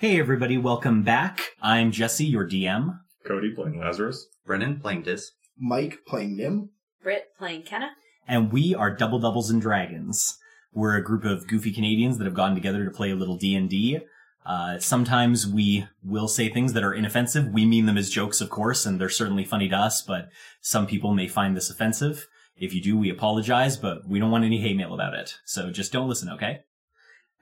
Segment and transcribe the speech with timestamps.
[0.00, 1.50] Hey everybody, welcome back.
[1.60, 3.00] I'm Jesse, your DM.
[3.26, 4.28] Cody playing Lazarus.
[4.46, 5.32] Brennan playing Diz.
[5.58, 6.70] Mike playing Nim.
[7.02, 7.90] Britt playing Kenna.
[8.26, 10.38] and we are Double Doubles and Dragons.
[10.72, 13.54] We're a group of goofy Canadians that have gotten together to play a little D
[13.54, 13.98] and D.
[14.46, 17.48] Uh, sometimes we will say things that are inoffensive.
[17.48, 20.00] We mean them as jokes, of course, and they're certainly funny to us.
[20.00, 20.30] But
[20.62, 22.26] some people may find this offensive.
[22.56, 25.34] If you do, we apologize, but we don't want any hate mail about it.
[25.44, 26.60] So just don't listen, okay?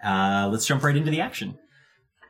[0.05, 1.57] Uh, let's jump right into the action.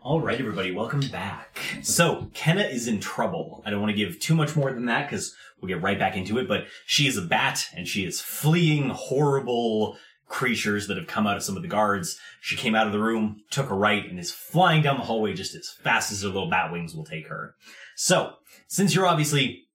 [0.09, 1.61] All right, everybody, welcome back.
[1.83, 3.63] So, Kenna is in trouble.
[3.67, 6.17] I don't want to give too much more than that because we'll get right back
[6.17, 11.09] into it, but she is a bat and she is fleeing horrible creatures that have
[11.09, 12.19] come out of some of the guards.
[12.41, 15.35] She came out of the room, took a right, and is flying down the hallway
[15.35, 17.55] just as fast as her little bat wings will take her.
[17.95, 18.37] So,
[18.67, 19.68] since you're obviously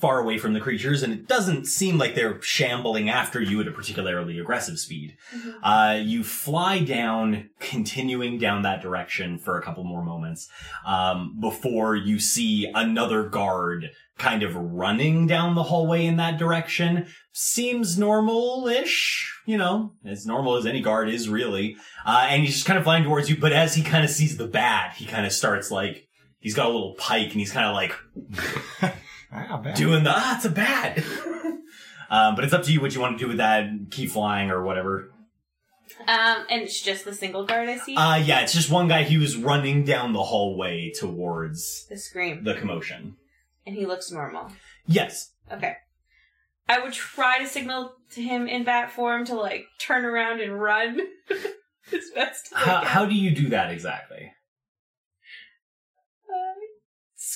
[0.00, 3.68] far away from the creatures, and it doesn't seem like they're shambling after you at
[3.68, 5.16] a particularly aggressive speed.
[5.62, 10.48] Uh, you fly down, continuing down that direction for a couple more moments,
[10.86, 17.06] um, before you see another guard kind of running down the hallway in that direction.
[17.32, 21.76] Seems normal-ish, you know, as normal as any guard is really.
[22.04, 24.36] Uh, and he's just kind of flying towards you, but as he kind of sees
[24.36, 26.06] the bat, he kind of starts like,
[26.38, 27.94] he's got a little pike and he's kind of like,
[29.32, 29.76] Ah, bad.
[29.76, 30.98] doing the ah, it's a bat.
[32.10, 33.68] um, but it's up to you what you want to do with that.
[33.90, 35.10] Keep flying or whatever.
[36.06, 37.94] Um, and it's just the single guard I see.
[37.96, 39.02] Uh, yeah, it's just one guy.
[39.02, 43.16] He was running down the hallway towards the scream, the commotion.
[43.66, 44.50] and he looks normal.
[44.86, 45.32] Yes.
[45.52, 45.74] Okay.
[46.68, 50.60] I would try to signal to him in bat form to like turn around and
[50.60, 51.00] run
[51.92, 54.32] as best How, how do you do that exactly?
[56.28, 56.54] Uh,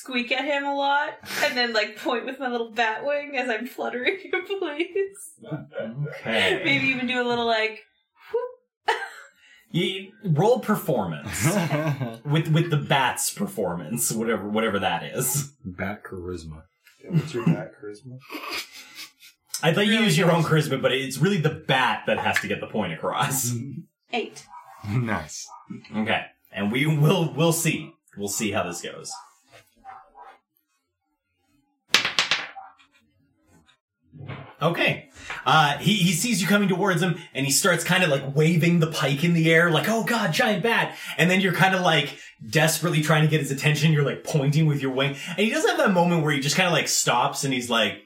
[0.05, 3.49] squeak at him a lot, and then like point with my little bat wing as
[3.49, 5.41] I'm fluttering in place.
[6.21, 6.63] Okay.
[6.65, 7.81] Maybe even do a little like.
[8.33, 8.97] whoop.
[9.71, 11.47] You, roll performance
[12.25, 15.53] with with the bat's performance, whatever whatever that is.
[15.65, 16.63] Bat charisma.
[17.09, 18.19] What's your bat charisma?
[19.63, 22.39] I'd let you Really use your own charisma, but it's really the bat that has
[22.41, 23.53] to get the point across.
[24.13, 24.47] Eight.
[24.89, 25.49] nice.
[25.97, 27.95] Okay, and we will we'll see.
[28.17, 29.11] We'll see how this goes.
[34.65, 35.11] Okay.
[35.45, 38.81] Uh, he, he sees you coming towards him and he starts kind of like waving
[38.81, 40.97] the pike in the air, like, oh god, giant bat.
[41.19, 43.93] And then you're kind of like desperately trying to get his attention.
[43.93, 45.17] You're like pointing with your wing.
[45.29, 47.69] And he does have that moment where he just kind of like stops and he's
[47.69, 48.04] like,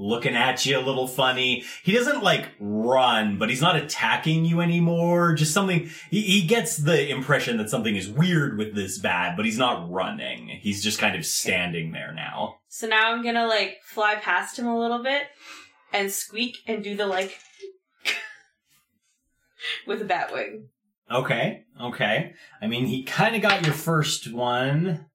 [0.00, 1.62] looking at you a little funny.
[1.82, 5.34] He doesn't like run, but he's not attacking you anymore.
[5.34, 9.44] Just something, he, he gets the impression that something is weird with this bat, but
[9.44, 10.48] he's not running.
[10.48, 12.56] He's just kind of standing there now.
[12.68, 15.24] So now I'm gonna like fly past him a little bit
[15.92, 17.38] and squeak and do the like
[19.86, 20.68] with a bat wing.
[21.10, 22.32] Okay, okay.
[22.62, 25.09] I mean, he kind of got your first one.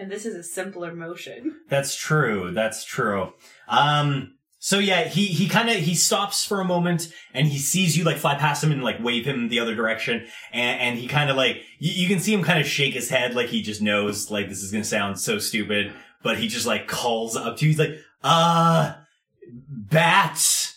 [0.00, 1.60] And this is a simpler motion.
[1.68, 2.52] That's true.
[2.52, 3.34] That's true.
[3.68, 7.98] Um, so yeah, he, he kind of, he stops for a moment and he sees
[7.98, 10.26] you like fly past him and like wave him the other direction.
[10.52, 13.10] And, and he kind of like, you, you can see him kind of shake his
[13.10, 16.66] head like he just knows like this is to sound so stupid, but he just
[16.66, 17.70] like calls up to you.
[17.72, 18.94] He's like, uh,
[19.68, 20.72] bat,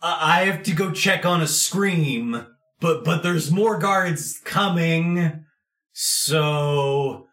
[0.00, 2.46] uh, I have to go check on a scream,
[2.78, 5.44] but, but there's more guards coming.
[5.92, 7.26] So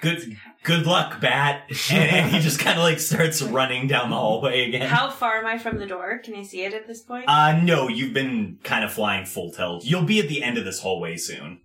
[0.00, 1.68] good, good luck, bat.
[1.90, 4.88] And, and he just kind of like starts running down the hallway again.
[4.88, 6.18] How far am I from the door?
[6.18, 7.24] Can I see it at this point?
[7.28, 9.84] Uh, no, you've been kind of flying full tilt.
[9.84, 11.60] You'll be at the end of this hallway soon.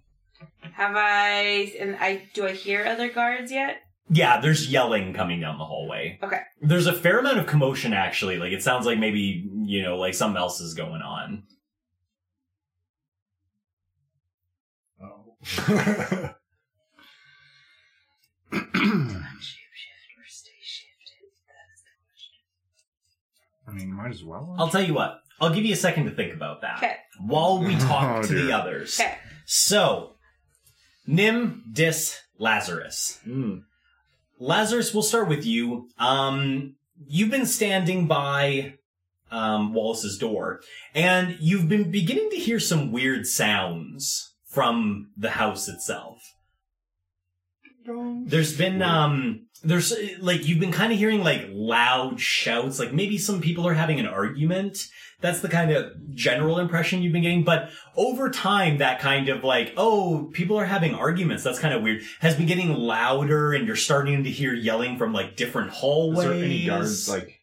[0.73, 3.77] Have I and I do I hear other guards yet?
[4.09, 6.19] Yeah, there's yelling coming down the hallway.
[6.21, 6.41] Okay.
[6.61, 8.37] There's a fair amount of commotion actually.
[8.37, 11.43] Like it sounds like maybe, you know, like something else is going on.
[15.01, 16.33] Oh.
[23.75, 24.55] mean, might as well.
[24.57, 25.21] I'll tell you what.
[25.41, 26.77] I'll give you a second to think about that.
[26.77, 26.95] Okay.
[27.19, 28.55] While we talk Oh, to the dear.
[28.55, 28.99] others.
[28.99, 29.15] Okay.
[29.45, 30.13] So,
[31.07, 33.19] Nim, Dis, Lazarus.
[33.27, 33.63] Mm.
[34.39, 35.89] Lazarus, we'll start with you.
[35.99, 36.75] Um,
[37.07, 38.75] you've been standing by
[39.31, 40.61] um, Wallace's door,
[40.93, 46.33] and you've been beginning to hear some weird sounds from the house itself.
[48.27, 53.17] There's been um there's like you've been kind of hearing like loud shouts like maybe
[53.17, 54.87] some people are having an argument.
[55.21, 59.43] That's the kind of general impression you've been getting but over time that kind of
[59.43, 61.43] like oh people are having arguments.
[61.43, 62.03] That's kind of weird.
[62.19, 66.27] Has been getting louder and you're starting to hear yelling from like different Is hallways
[66.27, 67.34] there any guards like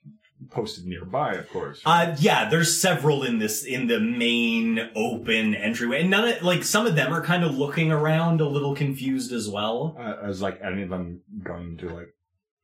[0.52, 1.80] posted nearby, of course.
[1.84, 6.64] Uh, yeah, there's several in this in the main open entryway, and none of like
[6.64, 9.96] some of them are kind of looking around, a little confused as well.
[9.98, 12.14] Uh, is like any of them going to like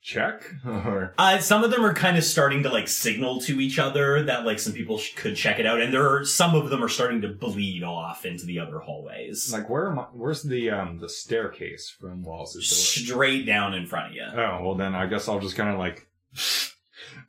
[0.01, 3.79] check or Uh, some of them are kind of starting to like signal to each
[3.81, 6.71] other that like some people sh- could check it out, and there are some of
[6.71, 10.03] them are starting to bleed off into the other hallways, like where am I?
[10.13, 12.77] Where's the um the staircase from Wallace's door?
[13.15, 14.23] straight down in front of you.
[14.33, 16.07] Oh well, then I guess I'll just kind of like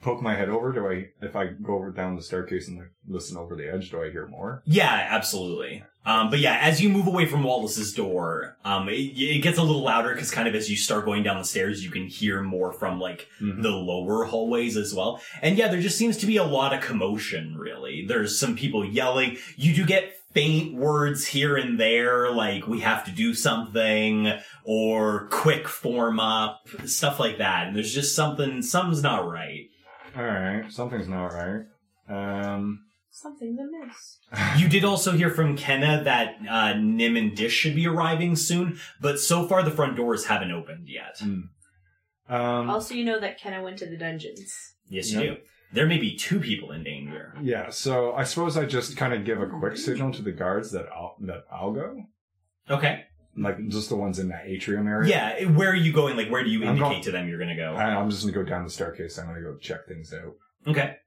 [0.02, 0.72] poke my head over.
[0.72, 1.10] Do I?
[1.22, 4.10] If I go over down the staircase and like, listen over the edge, do I
[4.12, 4.62] hear more?
[4.66, 5.84] Yeah, absolutely.
[6.06, 9.62] Um, but yeah, as you move away from Wallace's door, um, it, it gets a
[9.62, 12.42] little louder because kind of as you start going down the stairs, you can hear
[12.42, 13.62] more from like Mhm.
[13.62, 15.22] the lower hallways as well.
[15.42, 18.06] And yeah, there just seems to be a lot of commotion, really.
[18.08, 19.38] There's some people yelling.
[19.58, 24.32] You do get faint words here and there, like, we have to do something,
[24.64, 27.68] or quick form up, stuff like that.
[27.68, 29.69] And there's just something, something's not right.
[30.20, 31.62] All right, something's not right.
[32.10, 34.18] Um, Something to miss.
[34.62, 38.80] You did also hear from Kenna that uh, Nim and Dish should be arriving soon,
[39.02, 41.20] but so far the front doors haven't opened yet.
[41.22, 41.50] um,
[42.70, 44.54] Also, you know that Kenna went to the dungeons.
[44.90, 45.36] Yes, you Yep.
[45.38, 45.42] do.
[45.72, 47.34] There may be two people in danger.
[47.42, 47.70] yeah.
[47.70, 50.88] So I suppose I just kind of give a quick signal to the guards that
[50.94, 52.04] I'll that I'll go,
[52.70, 53.06] Okay.
[53.40, 55.10] Like just the ones in that atrium area.
[55.40, 56.18] Yeah, where are you going?
[56.18, 57.76] Like, where do you I'm indicate going- to them you're going to go?
[57.76, 59.18] I, I'm just gonna go down the staircase.
[59.18, 60.36] I'm gonna go check things out.
[60.68, 60.98] Okay.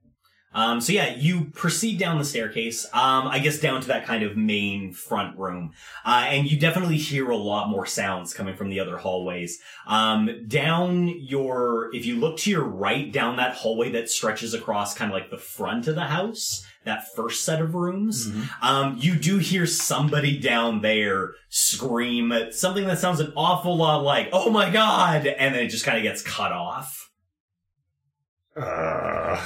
[0.54, 4.22] Um, so yeah, you proceed down the staircase, um, I guess down to that kind
[4.22, 5.72] of main front room.
[6.04, 9.60] Uh, and you definitely hear a lot more sounds coming from the other hallways.
[9.87, 14.94] Um, down your, if you look to your right, down that hallway that stretches across
[14.94, 18.26] kind of like the front of the house, that first set of rooms,
[18.60, 24.28] um, you do hear somebody down there scream something that sounds an awful lot like,
[24.32, 27.10] oh my god, and then it just kind of gets cut off.
[28.56, 29.40] Uh,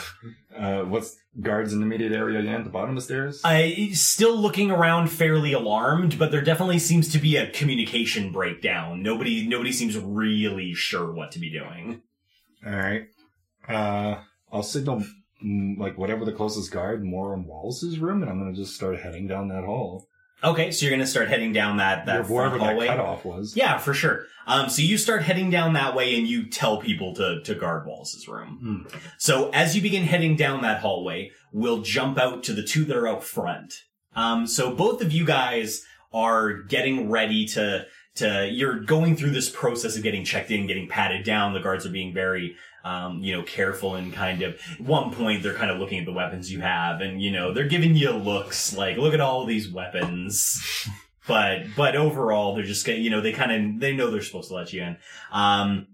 [0.57, 2.55] uh, what's guards in the immediate area again?
[2.55, 3.41] At the bottom of the stairs?
[3.45, 9.03] I still looking around fairly alarmed, but there definitely seems to be a communication breakdown.
[9.03, 12.03] Nobody nobody seems really sure what to be doing.
[12.67, 13.07] All right.
[13.69, 14.21] Uh,
[14.53, 15.05] I'll signal
[15.45, 18.99] mm, like whatever the closest guard more in Wallace's room, and I'm gonna just start
[18.99, 20.09] heading down that hall.
[20.45, 22.87] Okay, so you're gonna start heading down that that front hallway.
[22.87, 23.57] that cutoff was.
[23.57, 24.27] Yeah, for sure.
[24.47, 27.85] Um, so you start heading down that way and you tell people to, to guard
[27.87, 28.87] Wallace's room.
[29.19, 32.97] So as you begin heading down that hallway, we'll jump out to the two that
[32.97, 33.75] are out front.
[34.15, 37.87] Um, so both of you guys are getting ready to,
[38.17, 41.53] to, you're going through this process of getting checked in, getting patted down.
[41.53, 42.55] The guards are being very,
[42.87, 46.07] um, you know, careful and kind of, at one point they're kind of looking at
[46.07, 49.45] the weapons you have and, you know, they're giving you looks like, look at all
[49.45, 50.89] these weapons.
[51.27, 54.55] but, but overall, they're just, you know, they kind of, they know they're supposed to
[54.55, 54.97] let you in.
[55.33, 55.89] Um,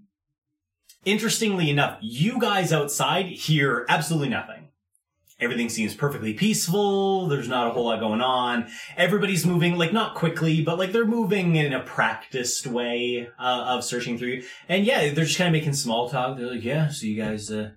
[1.06, 4.61] interestingly enough, you guys outside hear absolutely nothing.
[5.42, 7.26] Everything seems perfectly peaceful.
[7.26, 8.68] There's not a whole lot going on.
[8.96, 13.82] Everybody's moving, like, not quickly, but like they're moving in a practiced way uh, of
[13.82, 14.42] searching through.
[14.68, 16.36] And yeah, they're just kind of making small talk.
[16.36, 17.70] They're like, yeah, so you guys, uh,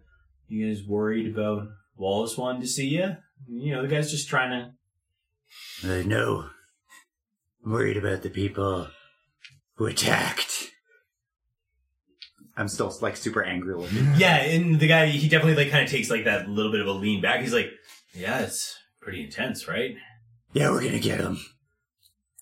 [0.47, 1.67] you guys worried about
[1.97, 3.17] Wallace wanting to see you?
[3.49, 4.51] You know, the guy's just trying
[5.81, 6.49] to Uh, no.
[7.65, 8.89] I'm worried about the people
[9.75, 10.54] who attacked.
[12.57, 14.13] I'm still like super angry looking.
[14.17, 16.87] Yeah, and the guy he definitely like kind of takes like that little bit of
[16.87, 17.41] a lean back.
[17.41, 17.69] He's like,
[18.13, 19.95] "Yeah, it's pretty intense, right?"
[20.53, 21.39] Yeah, we're gonna get him,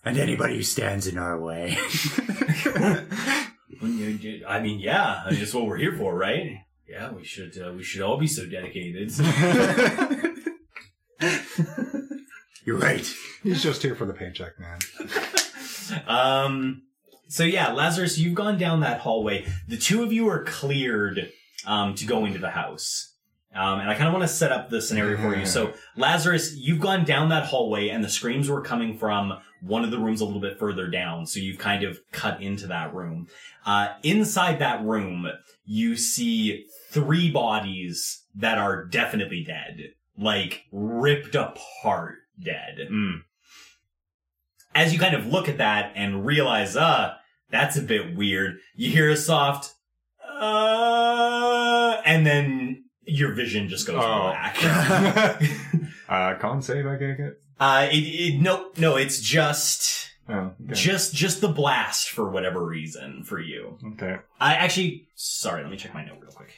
[0.06, 1.78] And anybody who stands in our way.
[3.82, 6.60] I mean, yeah, that's what we're here for, right?
[6.88, 9.12] Yeah, we should uh, we should all be so dedicated.
[12.66, 13.06] You're right.
[13.42, 14.80] He's just here for the paycheck, man.
[16.08, 16.84] um,
[17.34, 19.48] so yeah, Lazarus, you've gone down that hallway.
[19.68, 21.32] The two of you are cleared
[21.66, 23.16] um, to go into the house.
[23.56, 25.48] Um, and I kind of want to set up the scenario for you.
[25.48, 29.90] So, Lazarus, you've gone down that hallway, and the screams were coming from one of
[29.90, 31.26] the rooms a little bit further down.
[31.26, 33.28] So you've kind of cut into that room.
[33.66, 35.28] Uh, inside that room,
[35.66, 42.90] you see three bodies that are definitely dead, like ripped apart, dead
[44.76, 47.16] as you kind of look at that and realize, uh,
[47.54, 49.74] that's a bit weird, you hear a soft,
[50.28, 54.30] uh, and then your vision just goes Oh.
[54.32, 54.58] black.
[56.10, 57.42] uh, con save, I take it.
[57.60, 60.34] uh, it, it, no, no, it's just, Oh,
[60.64, 60.74] okay.
[60.74, 63.78] just, just the blast for whatever reason for you.
[63.94, 64.18] okay.
[64.40, 66.52] I actually, sorry, let me check my note real quick.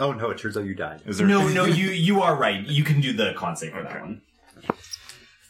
[0.00, 1.02] Oh no, it turns out you died.
[1.06, 1.26] Is there?
[1.26, 2.64] No, no, you, you are right.
[2.66, 4.22] You can do the con save for that one.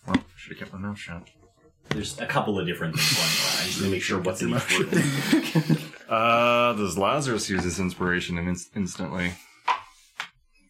[0.06, 1.28] Well, should have kept my mouth shut.
[1.90, 3.62] There's a couple of different things going on.
[3.62, 5.78] I just need to make sure what's in each word.
[6.08, 9.32] Uh, does Lazarus use his inspiration and instantly?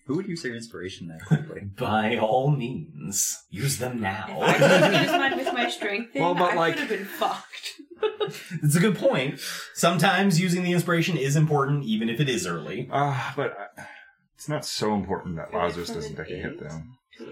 [0.06, 1.60] Who would use their inspiration that quickly?
[1.78, 4.40] By all means, use them If now.
[4.42, 7.04] I could use mine with my strength thing, Well, but I like- could have been
[7.04, 7.72] fucked.
[8.64, 9.38] it's a good point.
[9.74, 12.88] Sometimes using the inspiration is important, even if it is early.
[12.90, 13.82] Uh, but uh,
[14.34, 16.82] it's not so important that Lazarus doesn't take a hit, though.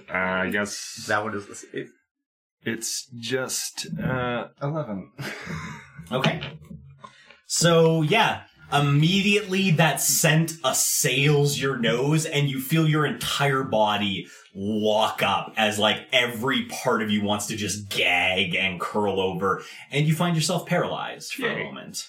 [0.09, 1.91] Uh, I guess that one is the save.
[2.67, 5.13] It's just uh, 11.
[6.13, 6.41] Okay.
[7.47, 8.43] So, yeah,
[8.73, 15.81] immediately that scent assails your nose and you feel your entire body lock up as
[15.81, 20.37] like every part of you wants to just gag and curl over and you find
[20.37, 22.09] yourself paralyzed for a moment.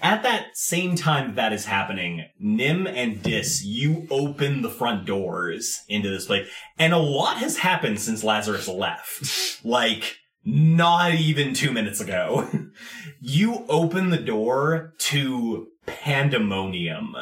[0.00, 5.82] At that same time that is happening, Nim and Dis, you open the front doors
[5.88, 6.48] into this place,
[6.78, 9.64] and a lot has happened since Lazarus left.
[9.64, 12.48] like, not even two minutes ago.
[13.20, 17.16] you open the door to pandemonium.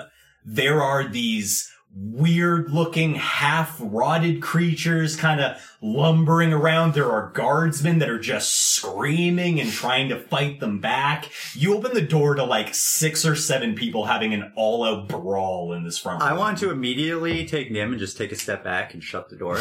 [0.45, 6.95] There are these weird looking half rotted creatures kind of lumbering around.
[6.95, 11.31] There are guardsmen that are just screaming and trying to fight them back.
[11.55, 15.73] You open the door to like six or seven people having an all out brawl
[15.75, 18.95] in this front I want to immediately take Nim and just take a step back
[18.95, 19.59] and shut the door.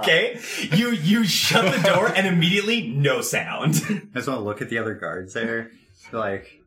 [0.00, 0.38] Okay?
[0.72, 3.74] You, you shut the door and immediately no sound.
[3.88, 5.70] I just want to look at the other guards there.
[6.12, 6.60] Like,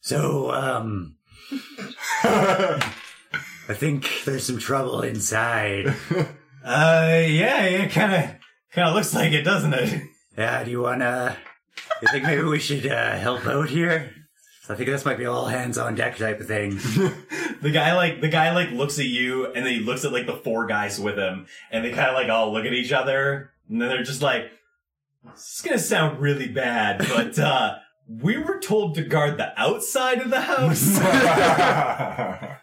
[0.00, 1.16] so, um,
[2.22, 5.94] I think there's some trouble inside.
[6.62, 8.30] Uh, yeah, it kind of,
[8.70, 10.02] kind of looks like it, doesn't it?
[10.36, 11.34] Yeah, do you wanna,
[12.02, 14.12] you think maybe we should, uh, help out here?
[14.68, 16.78] I think this might be a all hands on deck type of thing.
[17.62, 20.26] The guy like, the guy like looks at you and then he looks at like
[20.26, 23.52] the four guys with him and they kind of like all look at each other
[23.70, 24.50] and then they're just like,
[25.32, 27.76] this is gonna sound really bad, but, uh,
[28.20, 30.98] we were told to guard the outside of the house.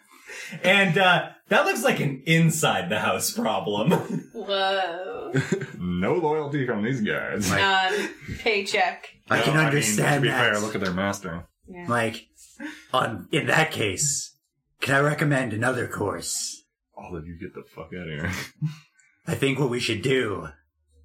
[0.63, 3.91] and, uh, that looks like an inside the house problem.
[4.33, 5.33] Whoa.
[5.79, 7.49] no loyalty from these guys.
[7.49, 8.09] None.
[8.39, 9.07] Paycheck.
[9.29, 10.53] I can No, understand mean, to be that.
[10.53, 11.47] fair, look at their master.
[11.67, 11.85] Yeah.
[11.87, 12.27] Like,
[12.93, 14.35] on, in that case,
[14.81, 16.65] can I recommend another course?
[16.97, 18.31] All of you get the fuck out of here.
[19.25, 20.49] I think what we should do,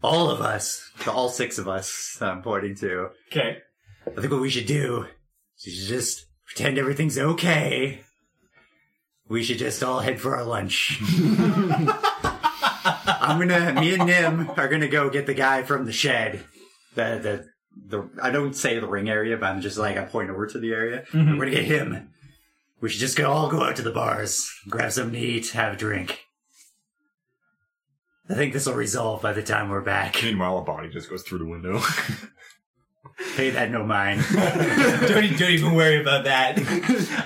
[0.02, 3.58] all of us, all six of us I'm pointing to, okay.
[4.06, 5.06] I think what we should do
[5.64, 8.00] is just pretend everything's okay.
[9.28, 11.00] We should just all head for our lunch.
[12.84, 16.44] I'm gonna, me and Nim are gonna go get the guy from the shed.
[16.94, 20.30] The, the, the, I don't say the ring area, but I'm just like, I point
[20.30, 21.04] over to the area.
[21.14, 21.38] We're mm-hmm.
[21.38, 22.10] gonna get him.
[22.80, 25.74] We should just go, all go out to the bars, grab something to eat, have
[25.74, 26.18] a drink.
[28.28, 30.22] I think this will resolve by the time we're back.
[30.22, 31.80] Meanwhile, a body just goes through the window.
[33.36, 34.24] Pay that no mind.
[34.32, 36.58] don't, e- don't even worry about that.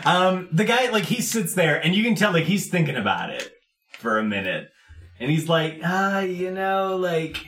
[0.06, 3.30] Um, the guy, like, he sits there and you can tell, like, he's thinking about
[3.30, 3.50] it
[3.98, 4.68] for a minute.
[5.18, 7.38] And he's like, ah, you know, like,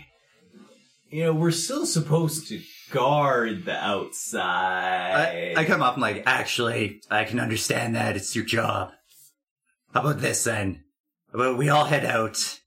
[1.11, 5.55] you know, we're still supposed to guard the outside.
[5.57, 8.17] I, I come up and like, actually, I can understand that.
[8.17, 8.93] It's your job.
[9.93, 10.85] How about this then?
[11.33, 12.61] How about we all head out,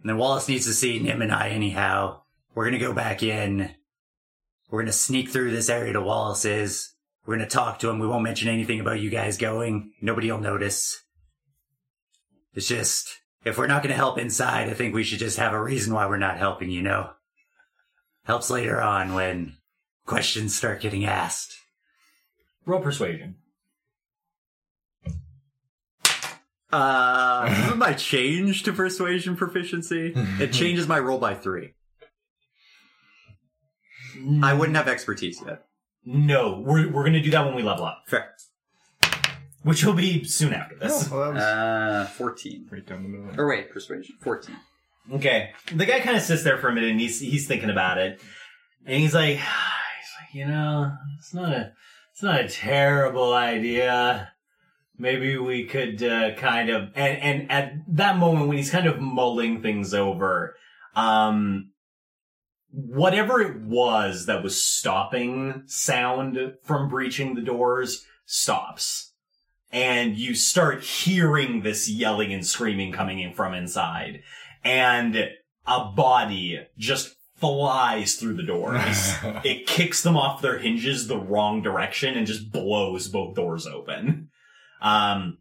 [0.00, 2.22] and then Wallace needs to see Nim and I anyhow.
[2.54, 3.70] We're gonna go back in.
[4.70, 6.94] We're gonna sneak through this area to Wallace's.
[7.24, 7.98] We're gonna talk to him.
[7.98, 9.92] We won't mention anything about you guys going.
[10.00, 11.02] Nobody will notice.
[12.54, 15.62] It's just, if we're not gonna help inside, I think we should just have a
[15.62, 17.10] reason why we're not helping, you know?
[18.24, 19.56] Helps later on when
[20.04, 21.56] questions start getting asked.
[22.64, 23.36] Roll persuasion.
[26.72, 30.12] Uh, my change to persuasion proficiency.
[30.40, 31.74] It changes my roll by three.
[34.42, 35.64] I wouldn't have expertise yet.
[36.04, 38.34] No, we're, we're gonna do that when we level up, Fair.
[39.62, 41.10] which will be soon after this.
[41.10, 42.68] Well, that was- Uh, 14.
[42.70, 43.40] right down the middle.
[43.40, 44.16] Or wait, persuasion.
[44.20, 44.56] 14.
[45.14, 45.50] Okay.
[45.72, 48.20] The guy kind of sits there for a minute and he's he's thinking about it,
[48.84, 51.72] and he's like, he's like, you know, it's not a
[52.12, 54.32] it's not a terrible idea.
[54.98, 58.98] Maybe we could uh, kind of and and at that moment when he's kind of
[59.00, 60.56] mulling things over,
[60.94, 61.70] um,
[62.70, 69.12] whatever it was that was stopping sound from breaching the doors stops.
[69.72, 74.22] And you start hearing this yelling and screaming coming in from inside
[74.64, 75.30] and
[75.66, 79.14] a body just flies through the doors.
[79.44, 84.30] it kicks them off their hinges the wrong direction and just blows both doors open.
[84.80, 85.38] Um,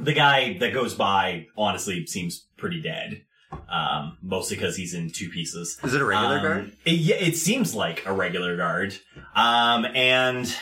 [0.00, 3.22] the guy that goes by honestly seems pretty dead.
[3.68, 5.78] Um, mostly because he's in two pieces.
[5.84, 6.72] Is it a regular Um, guard?
[6.84, 8.98] It, yeah, it seems like a regular guard.
[9.34, 10.54] Um, and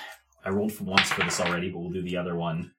[0.45, 2.73] I rolled for once for this already, but we'll do the other one.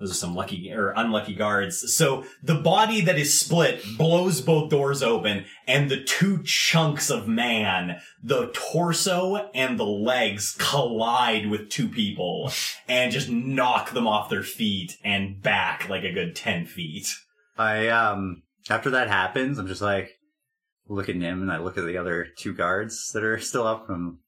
[0.00, 1.94] Those are some lucky or unlucky guards.
[1.94, 7.28] So the body that is split blows both doors open and the two chunks of
[7.28, 12.50] man, the torso and the legs collide with two people
[12.88, 17.08] and just knock them off their feet and back like a good 10 feet.
[17.58, 20.18] I um after that happens, I'm just like
[20.88, 23.86] look at Nim and I look at the other two guards that are still up
[23.86, 24.18] from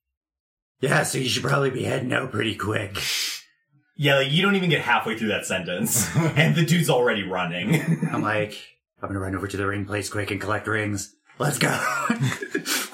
[0.80, 2.96] Yeah, so you should probably be heading out pretty quick.
[3.96, 7.74] Yeah, like you don't even get halfway through that sentence and the dude's already running.
[8.12, 8.58] I'm like,
[9.02, 11.14] I'm gonna run over to the ring place quick and collect rings.
[11.38, 11.68] Let's go.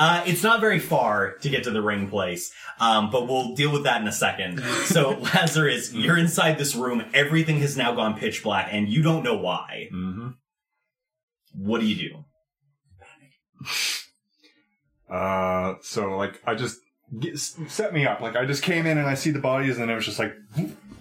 [0.00, 3.70] Uh, it's not very far to get to the ring place, um, but we'll deal
[3.70, 4.60] with that in a second.
[4.90, 7.04] So, Lazarus, you're inside this room.
[7.12, 9.88] Everything has now gone pitch black, and you don't know why.
[9.92, 10.28] Mm-hmm.
[11.54, 12.24] What do you do?
[15.10, 16.78] Uh, so like I just
[17.18, 18.20] get, set me up.
[18.20, 20.32] Like I just came in and I see the bodies, and it was just like,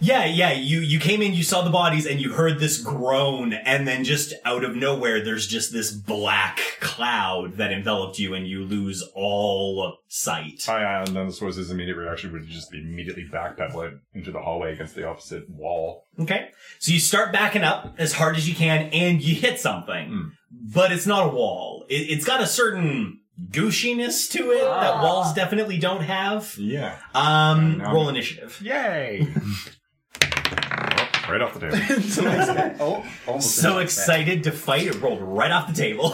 [0.01, 0.53] Yeah, yeah.
[0.53, 4.03] You you came in, you saw the bodies, and you heard this groan, and then
[4.03, 9.03] just out of nowhere, there's just this black cloud that enveloped you, and you lose
[9.13, 10.67] all sight.
[10.69, 14.31] I and then this was his immediate reaction would just be immediately backpedal it into
[14.31, 16.05] the hallway against the opposite wall.
[16.19, 16.49] Okay.
[16.79, 20.09] So you start backing up as hard as you can and you hit something.
[20.09, 20.31] Mm.
[20.73, 21.85] But it's not a wall.
[21.89, 23.19] It, it's got a certain
[23.51, 25.03] gooshiness to it that Ah.
[25.03, 26.55] walls definitely don't have.
[26.57, 26.97] Yeah.
[27.13, 27.91] Um, No.
[27.93, 28.59] roll initiative.
[28.61, 29.27] Yay!
[31.31, 32.01] right off the table.
[32.09, 32.77] So nice.
[32.79, 33.81] oh, almost So there.
[33.81, 36.13] excited to fight, it rolled right off the table.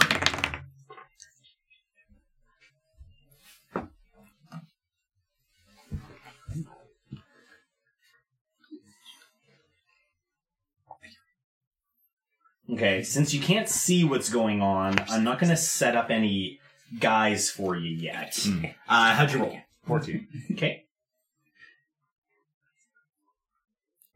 [12.70, 16.60] Okay, since you can't see what's going on, I'm not going to set up any
[17.00, 18.36] guys for you yet.
[18.42, 18.66] Hmm.
[18.90, 19.58] Uh, how'd you roll?
[19.86, 20.28] 14.
[20.54, 20.85] Okay.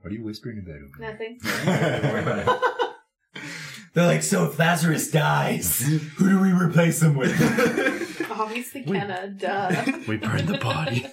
[0.02, 1.00] What are you whispering about?
[1.00, 1.40] Nothing.
[3.94, 5.82] They're like, so if Lazarus dies,
[6.18, 8.28] who do we replace him with?
[8.32, 9.28] Obviously, Kenna.
[9.30, 9.84] Duh.
[10.08, 11.02] we burned the body.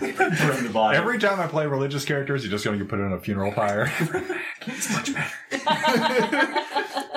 [0.00, 0.96] Burn the body.
[0.98, 3.52] Every time I play religious characters, you're just going to get put in a funeral
[3.52, 3.90] pyre.
[4.66, 5.30] It's much better.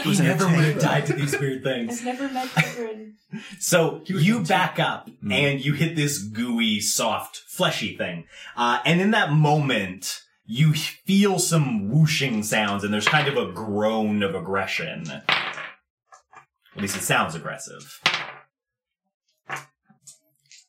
[0.04, 2.00] he never would have died to these weird things.
[2.00, 3.15] I've never met children.
[3.60, 5.32] So you back up Mm.
[5.34, 8.26] and you hit this gooey, soft, fleshy thing.
[8.56, 13.52] Uh, and in that moment, you feel some whooshing sounds and there's kind of a
[13.52, 15.04] groan of aggression.
[15.10, 18.02] At least it sounds aggressive.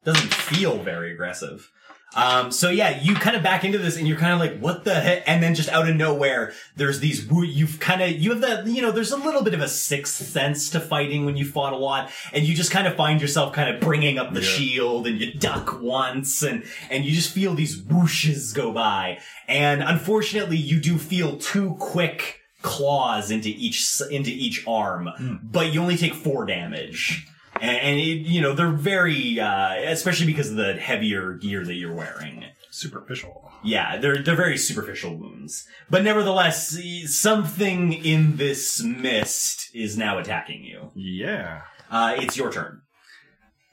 [0.05, 1.71] Doesn't feel very aggressive.
[2.16, 4.83] Um, so yeah, you kind of back into this and you're kind of like, what
[4.85, 5.23] the heck?
[5.29, 8.81] And then just out of nowhere, there's these, you've kind of, you have that, you
[8.81, 11.77] know, there's a little bit of a sixth sense to fighting when you fought a
[11.77, 14.47] lot and you just kind of find yourself kind of bringing up the Yeah.
[14.49, 19.18] shield and you duck once and, and you just feel these whooshes go by.
[19.47, 25.81] And unfortunately, you do feel two quick claws into each, into each arm, but you
[25.81, 27.27] only take four damage.
[27.61, 31.75] And, and it, you know, they're very, uh, especially because of the heavier gear that
[31.75, 32.44] you're wearing.
[32.71, 33.51] Superficial.
[33.64, 35.66] Yeah, they're, they're very superficial wounds.
[35.90, 40.90] But nevertheless, something in this mist is now attacking you.
[40.94, 41.62] Yeah.
[41.90, 42.83] Uh, it's your turn.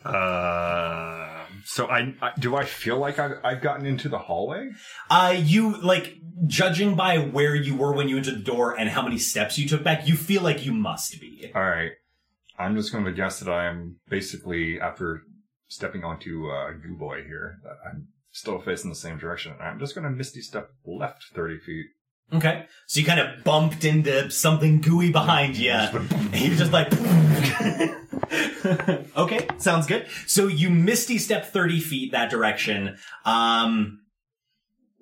[0.03, 4.69] Uh, so I, I do I feel like I've, I've gotten into the hallway?
[5.09, 6.15] Uh, you, like,
[6.47, 9.67] judging by where you were when you entered the door and how many steps you
[9.67, 11.51] took back, you feel like you must be.
[11.53, 11.91] All right.
[12.57, 15.21] I'm just going to guess that I am basically after
[15.67, 19.53] stepping onto uh, Goo Boy here that I'm still facing the same direction.
[19.59, 21.85] I'm just going to misty step left 30 feet.
[22.33, 22.65] Okay.
[22.87, 25.71] So you kind of bumped into something gooey behind you.
[26.35, 26.91] And you're just like,
[29.17, 30.07] okay, sounds good.
[30.27, 32.97] So you misty step 30 feet that direction.
[33.23, 34.01] Um,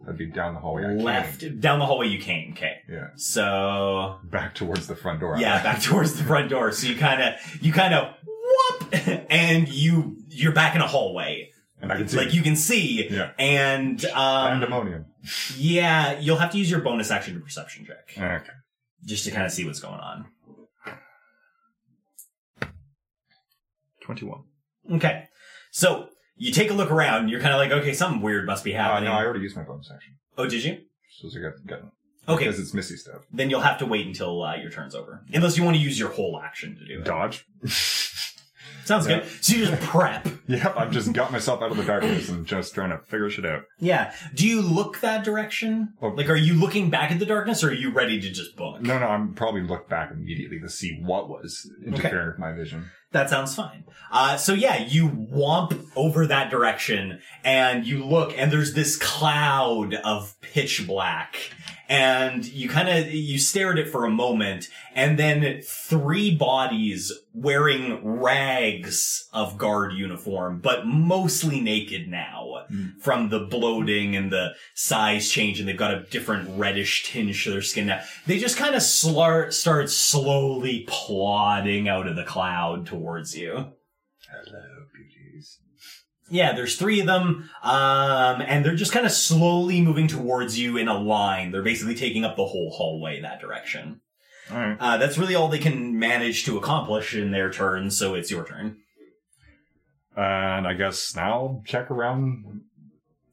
[0.03, 0.83] That'd be down the hallway.
[0.83, 0.97] I came.
[0.99, 2.51] left, down the hallway you came.
[2.53, 2.77] Okay.
[2.89, 3.07] Yeah.
[3.15, 5.37] So, Back towards the front door.
[5.37, 6.71] yeah, back towards the front door.
[6.73, 8.93] So you kind of, you kind of, whoop,
[9.29, 11.51] and you, you're back in a hallway.
[11.81, 12.17] And I can see.
[12.17, 13.09] Like you can see.
[13.09, 13.31] Yeah.
[13.39, 15.05] And, um, Pandemonium.
[15.57, 18.17] yeah, you'll have to use your bonus action to perception check.
[18.17, 18.51] Okay.
[19.05, 20.25] Just to kind of see what's going on.
[24.01, 24.41] 21.
[24.95, 25.25] Okay.
[25.71, 27.21] So you take a look around.
[27.21, 29.09] and You're kind of like, okay, something weird must be Uh, happening.
[29.09, 30.15] no, I already used my bonus action.
[30.37, 30.79] oh, did you?
[31.09, 31.79] So I got, got
[32.27, 32.45] Okay.
[32.45, 33.23] Because it's Misty step.
[33.33, 35.99] Then you'll have to wait until uh, your turn's over, unless you want to use
[35.99, 37.05] your whole action to do it.
[37.05, 37.45] Dodge.
[38.85, 39.25] Sounds good.
[39.41, 40.27] So you just prep.
[40.47, 43.45] yep, I've just got myself out of the darkness and just trying to figure shit
[43.45, 43.63] out.
[43.79, 44.13] Yeah.
[44.33, 45.93] Do you look that direction?
[46.01, 46.09] Oh.
[46.09, 48.81] Like, are you looking back at the darkness, or are you ready to just book?
[48.81, 52.87] No, no, I'm probably look back immediately to see what was interfering with my vision.
[53.13, 53.83] That sounds fine.
[54.11, 59.95] Uh, so yeah, you womp over that direction and you look and there's this cloud
[59.95, 61.51] of pitch black
[61.89, 67.11] and you kind of, you stare at it for a moment and then three bodies
[67.33, 72.42] wearing rags of guard uniform, but mostly naked now
[72.99, 77.51] from the bloating and the size change and they've got a different reddish tinge to
[77.51, 78.01] their skin now.
[78.25, 79.53] They just kind of start
[79.89, 83.73] slowly plodding out of the cloud towards you.
[84.29, 85.59] Hello, beauties.
[86.29, 90.77] Yeah, there's three of them, um, and they're just kind of slowly moving towards you
[90.77, 91.51] in a line.
[91.51, 94.01] They're basically taking up the whole hallway in that direction.
[94.51, 94.77] All right.
[94.79, 98.45] Uh, that's really all they can manage to accomplish in their turn, so it's your
[98.45, 98.77] turn.
[100.15, 102.61] And I guess now check around.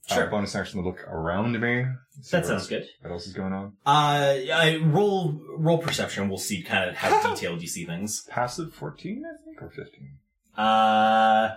[0.09, 0.27] Sure.
[0.27, 1.85] Uh, bonus action to look around me.
[2.31, 2.87] That sounds good.
[3.01, 3.75] What else is going on?
[3.87, 6.29] Uh, I roll roll perception.
[6.29, 8.23] We'll see kind of how detailed you see things.
[8.29, 10.11] Passive 14, I think, or 15?
[10.57, 11.57] Uh,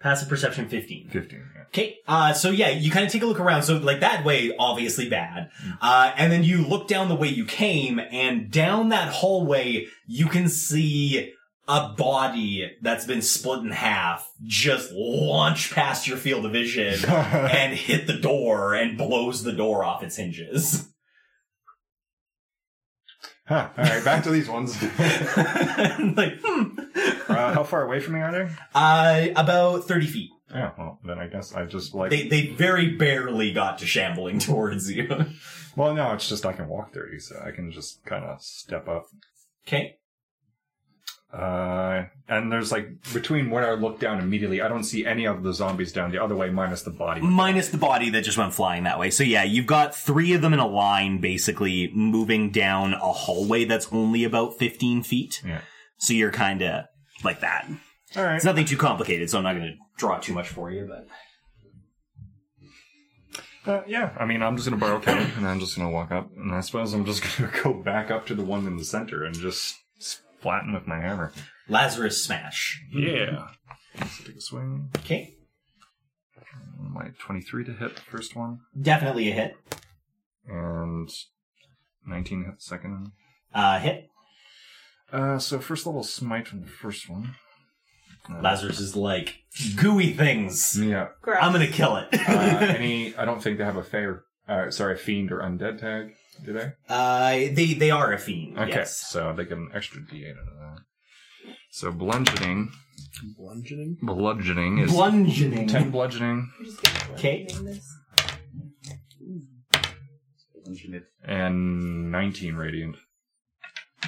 [0.00, 1.08] passive perception fifteen.
[1.10, 1.62] 15, yeah.
[1.68, 3.62] Okay, uh, so yeah, you kind of take a look around.
[3.62, 5.50] So like that way, obviously bad.
[5.80, 10.26] Uh, and then you look down the way you came, and down that hallway, you
[10.26, 11.32] can see
[11.68, 17.74] a body that's been split in half just launch past your field of vision and
[17.74, 20.88] hit the door and blows the door off its hinges.
[23.46, 23.68] Huh.
[23.78, 24.80] All right, back to these ones.
[24.82, 26.80] like, hmm.
[27.28, 28.50] uh, how far away from me are they?
[28.74, 30.30] Uh, about 30 feet.
[30.50, 32.10] Yeah, well, then I guess I just like.
[32.10, 35.08] They, they very barely got to shambling towards you.
[35.76, 38.88] Well, no, it's just I can walk 30, so I can just kind of step
[38.88, 39.06] up.
[39.66, 39.96] okay.
[41.32, 45.42] Uh, and there's like between where I look down immediately, I don't see any of
[45.42, 47.20] the zombies down the other way, minus the body.
[47.20, 49.10] Minus the body that just went flying that way.
[49.10, 53.64] So yeah, you've got three of them in a line, basically moving down a hallway
[53.64, 55.42] that's only about 15 feet.
[55.44, 55.60] Yeah.
[55.98, 56.86] So you're kind of
[57.22, 57.68] like that.
[58.16, 58.36] All right.
[58.36, 61.06] It's nothing too complicated, so I'm not going to draw too much for you, but.
[63.66, 66.30] Uh, yeah, I mean, I'm just gonna borrow Kelly, and I'm just gonna walk up,
[66.36, 69.24] and I suppose I'm just gonna go back up to the one in the center
[69.24, 69.74] and just
[70.46, 71.32] flatten with my hammer.
[71.68, 72.80] Lazarus smash.
[72.94, 73.48] Yeah.
[73.98, 74.90] Let's take a swing.
[74.98, 75.34] Okay.
[76.78, 79.56] My 23 to hit the first one, Definitely a hit.
[80.46, 81.10] and
[82.06, 83.12] 19 hit the second one.
[83.52, 84.08] Uh, hit.
[85.12, 87.34] Uh, so first level smite from the first one.
[88.30, 89.40] Uh, Lazarus is like,
[89.76, 90.78] gooey things.
[90.80, 91.08] Yeah.
[91.22, 91.38] Gross.
[91.40, 92.08] I'm gonna kill it.
[92.12, 92.18] Uh,
[92.78, 93.16] any?
[93.16, 94.22] I don't think they have a fair.
[94.48, 96.14] Uh, sorry, fiend or undead tag.
[96.44, 96.72] Do they?
[96.88, 98.58] Uh, they they are a fiend.
[98.58, 98.96] Okay, yes.
[99.08, 100.78] so they get an extra d8 out of that.
[101.70, 102.70] So bludgeoning,
[103.36, 103.96] Bludgeoning?
[104.02, 105.68] bludgeoning is Bludgeoning.
[105.68, 106.50] ten bludgeoning,
[107.12, 107.46] Okay.
[110.66, 111.06] Engineer.
[111.24, 112.96] and nineteen radiant.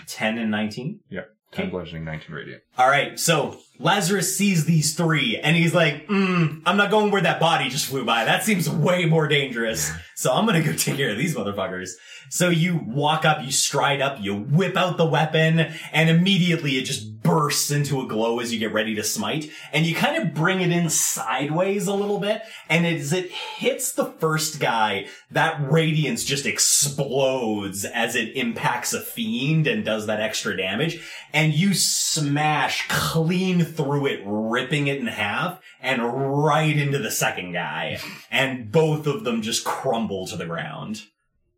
[0.06, 1.00] Ten and nineteen.
[1.10, 1.28] Yep.
[1.52, 2.62] 10 bludgeoning, 19 radiant.
[2.76, 7.22] All right, so Lazarus sees these three and he's like, mm, I'm not going where
[7.22, 8.24] that body just flew by.
[8.24, 9.90] That seems way more dangerous.
[10.14, 11.90] So I'm going to go take care of these motherfuckers.
[12.28, 16.84] So you walk up, you stride up, you whip out the weapon, and immediately it
[16.84, 19.50] just bursts into a glow as you get ready to smite.
[19.72, 23.92] And you kind of bring it in sideways a little bit, and as it hits
[23.92, 30.20] the first guy, that radiance just explodes as it impacts a fiend and does that
[30.20, 31.02] extra damage.
[31.32, 37.52] And you smash clean through it, ripping it in half, and right into the second
[37.52, 38.00] guy.
[38.30, 41.02] And both of them just crumble to the ground,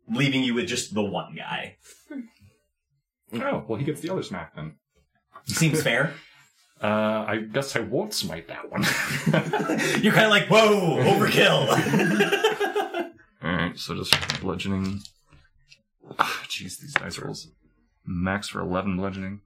[0.09, 1.77] leaving you with just the one guy.
[3.33, 4.75] Oh, well, he gets the other smack then.
[5.45, 6.13] Seems fair.
[6.81, 8.81] Uh, I guess I won't smite that one.
[10.01, 11.67] You're kind of like, whoa, overkill.
[13.43, 15.01] All right, so just bludgeoning.
[16.19, 17.47] Ah, Jeez, these dice rolls.
[18.05, 19.41] Max for eleven bludgeoning.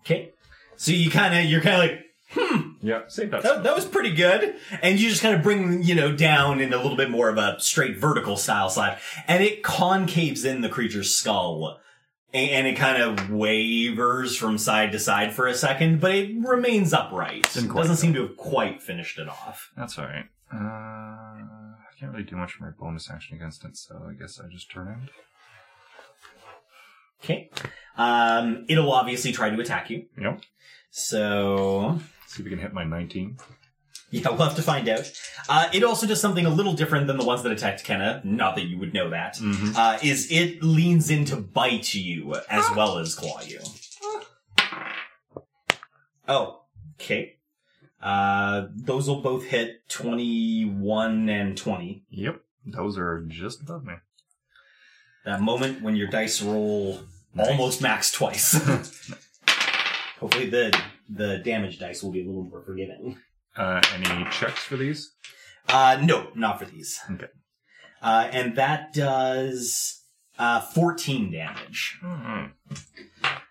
[0.00, 0.32] okay.
[0.76, 2.00] So you kind of, you're kind of like,
[2.30, 2.70] hmm.
[2.82, 3.42] Yeah, save that.
[3.42, 4.54] That, that was pretty good.
[4.82, 7.38] And you just kind of bring, you know, down in a little bit more of
[7.38, 8.98] a straight vertical style slide.
[9.26, 11.78] And it concaves in the creature's skull.
[12.34, 16.92] And it kind of wavers from side to side for a second, but it remains
[16.92, 17.44] upright.
[17.54, 19.70] Doesn't seem to have quite finished it off.
[19.76, 20.26] That's all right.
[20.52, 24.38] Uh, I can't really do much for my bonus action against it, so I guess
[24.38, 25.08] I just turn out.
[27.24, 27.50] Okay.
[27.96, 30.06] Um, it'll obviously try to attack you.
[30.20, 30.42] Yep.
[30.90, 33.38] So, See if we can hit my 19.
[34.10, 35.10] Yeah, we'll have to find out.
[35.48, 38.20] Uh, it also does something a little different than the ones that attacked Kenna.
[38.24, 39.34] Not that you would know that.
[39.36, 39.76] Mm-hmm.
[39.76, 43.60] Uh, is it leans in to bite you as well as claw you.
[46.28, 46.62] Oh,
[46.94, 47.36] okay.
[48.00, 52.04] Uh, those will both hit 21 and 20.
[52.10, 52.40] Yep.
[52.66, 53.94] Those are just above me.
[55.24, 57.00] That moment when your dice roll
[57.36, 58.52] almost max twice.
[60.20, 60.76] Hopefully the
[61.08, 63.18] the damage dice will be a little more forgiving.
[63.56, 65.12] Uh, any checks for these?
[65.68, 67.00] Uh, no, not for these.
[67.10, 67.26] Okay.
[68.02, 70.02] Uh, and that does
[70.38, 71.98] uh, 14 damage.
[72.04, 72.52] Mhm.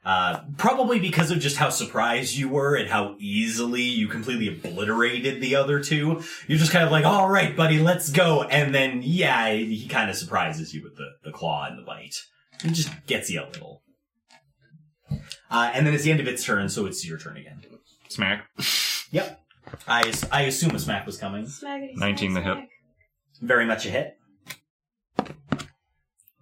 [0.05, 5.41] Uh, probably because of just how surprised you were and how easily you completely obliterated
[5.41, 6.21] the other two.
[6.47, 8.43] You're just kind of like, all right, buddy, let's go.
[8.43, 12.15] And then, yeah, he kind of surprises you with the, the claw and the bite.
[12.63, 13.81] It just gets you a little.
[15.49, 17.61] Uh, and then it's the end of its turn, so it's your turn again.
[18.09, 18.45] Smack.
[19.11, 19.41] Yep.
[19.87, 21.45] I, I assume a smack was coming.
[21.45, 22.69] Smackety 19 smack, the hit.
[23.41, 24.17] Very much a hit.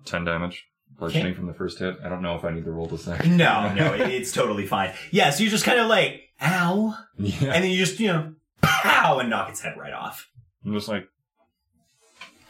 [0.05, 0.65] 10 damage.
[0.97, 1.33] Bludgeoning Okay.
[1.36, 1.95] from the first hit.
[2.03, 3.38] I don't know if I need to roll the second.
[3.38, 4.93] No, no, it- it's totally fine.
[5.12, 6.95] Yeah, so you're just kind of like, ow.
[7.17, 7.53] Yeah.
[7.53, 10.29] And then you just, you know, pow, and knock its head right off.
[10.65, 11.07] I'm just like,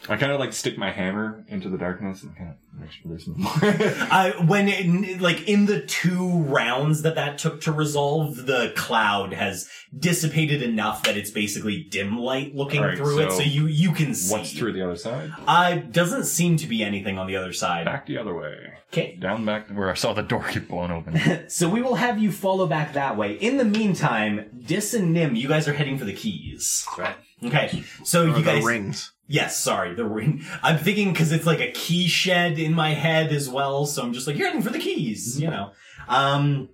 [0.10, 3.04] I kind of like stick my hammer into the darkness and kind of make sure
[3.06, 3.52] there's no more.
[3.62, 9.34] I when it, like in the two rounds that that took to resolve, the cloud
[9.34, 13.68] has dissipated enough that it's basically dim light looking Alright, through it, so so you
[13.68, 14.34] you can see.
[14.34, 15.32] What's through the other side?
[15.48, 17.86] Uh, doesn't seem to be anything on the other side.
[17.86, 18.74] Back the other way.
[18.92, 19.16] Okay.
[19.16, 21.20] Down back where I saw the door get blown open.
[21.50, 23.34] So we will have you follow back that way.
[23.34, 26.86] In the meantime, Dis and Nim, you guys are heading for the keys.
[26.98, 27.16] Right.
[27.44, 27.84] Okay.
[28.04, 29.12] So Or you the guys rings.
[29.34, 30.46] Yes, sorry, the ring.
[30.62, 34.14] I'm thinking because it's like a key shed in my head as well, so I'm
[34.14, 35.72] just like, you're heading for the keys, you know.
[36.08, 36.70] Um,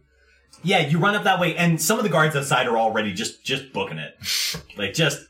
[0.62, 3.46] yeah, you run up that way, and some of the guards outside are already just
[3.46, 4.14] just booking it,
[4.78, 5.26] like just,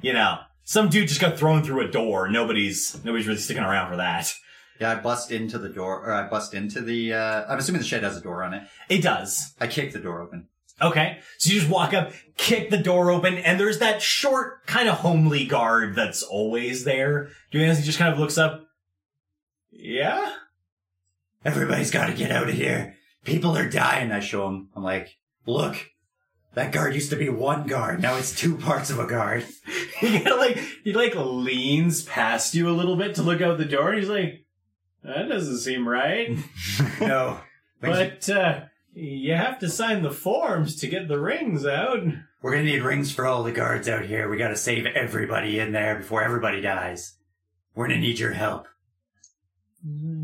[0.00, 2.28] you know, some dude just got thrown through a door.
[2.28, 4.32] Nobody's nobody's really sticking around for that.
[4.80, 7.88] Yeah, I bust into the door, or I bust into the, uh, I'm assuming the
[7.88, 8.62] shed has a door on it.
[8.88, 9.54] It does.
[9.60, 10.46] I kick the door open.
[10.82, 14.88] Okay, so you just walk up, kick the door open, and there's that short, kind
[14.88, 17.28] of homely guard that's always there.
[17.52, 18.66] Doing this, he just kind of looks up.
[19.70, 20.32] Yeah.
[21.44, 22.96] Everybody's gotta get out of here.
[23.24, 24.68] People are dying, I show him.
[24.74, 25.76] I'm like, look,
[26.54, 29.44] that guard used to be one guard, now it's two parts of a guard.
[29.98, 33.64] he kinda like he like leans past you a little bit to look out the
[33.64, 34.44] door and he's like
[35.02, 36.36] that doesn't seem right
[37.00, 37.40] No.
[37.80, 38.60] but uh
[38.94, 42.00] you have to sign the forms to get the rings out
[42.42, 44.28] We're gonna need rings for all the guards out here.
[44.28, 47.16] We gotta save everybody in there before everybody dies.
[47.74, 48.68] We're gonna need your help.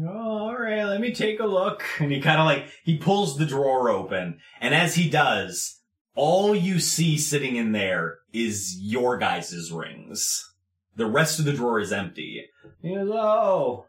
[0.06, 3.37] oh, all right let me take a look and he kind of like he pulls
[3.37, 5.80] the drawer open and as he does
[6.14, 10.54] all you see sitting in there is your guys' rings
[10.96, 12.46] the rest of the drawer is empty
[12.83, 13.87] he goes oh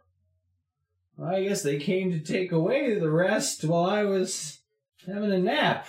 [1.23, 4.60] I guess they came to take away the rest while I was
[5.05, 5.87] having a nap.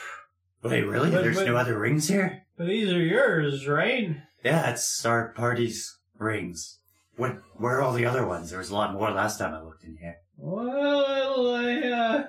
[0.63, 1.11] Wait, really?
[1.11, 2.43] But- There's but- no other rings here?
[2.57, 4.17] But these are yours, right?
[4.45, 6.79] Yeah, it's our party's rings.
[7.17, 7.39] What?
[7.57, 8.51] Where are all the other ones?
[8.51, 10.17] There was a lot more last time I looked in here.
[10.37, 12.25] Well, I, uh...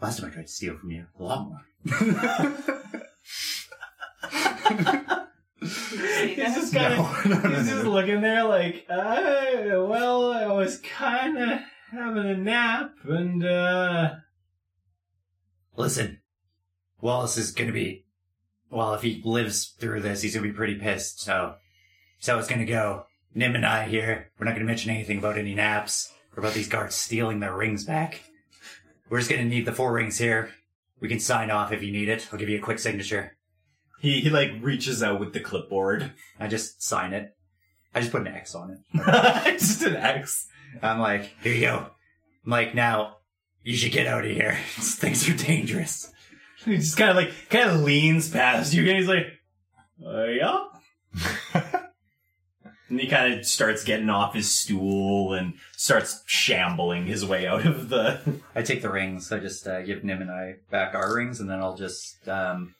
[0.00, 1.60] Last time I tried to steal from you, a lot more.
[5.60, 11.60] He's just kind of, he's just looking there like, uh, well, I was kind of
[11.92, 14.14] having a nap, and, uh...
[15.76, 16.20] Listen,
[17.02, 18.06] Wallace is gonna be.
[18.70, 21.20] Well, if he lives through this, he's gonna be pretty pissed.
[21.20, 21.56] So,
[22.20, 23.04] so it's gonna go.
[23.34, 24.30] Nim and I here.
[24.38, 27.84] We're not gonna mention anything about any naps or about these guards stealing their rings
[27.84, 28.22] back.
[29.10, 30.50] We're just gonna need the four rings here.
[31.00, 32.28] We can sign off if you need it.
[32.32, 33.36] I'll give you a quick signature.
[34.00, 36.12] He, he, like, reaches out with the clipboard.
[36.38, 37.36] I just sign it.
[37.94, 39.58] I just put an X on it.
[39.58, 40.46] just an X.
[40.80, 41.86] I'm like, here you go.
[42.44, 43.18] I'm like, now
[43.62, 44.58] you should get out of here.
[44.70, 46.12] Things are dangerous.
[46.64, 49.26] He just kind of like, kind of leans past you, and he's like,
[50.04, 50.64] uh, yeah.
[52.88, 57.66] and he kind of starts getting off his stool and starts shambling his way out
[57.66, 58.40] of the.
[58.54, 59.32] I take the rings.
[59.32, 62.74] I just uh, give Nim and I back our rings, and then I'll just um,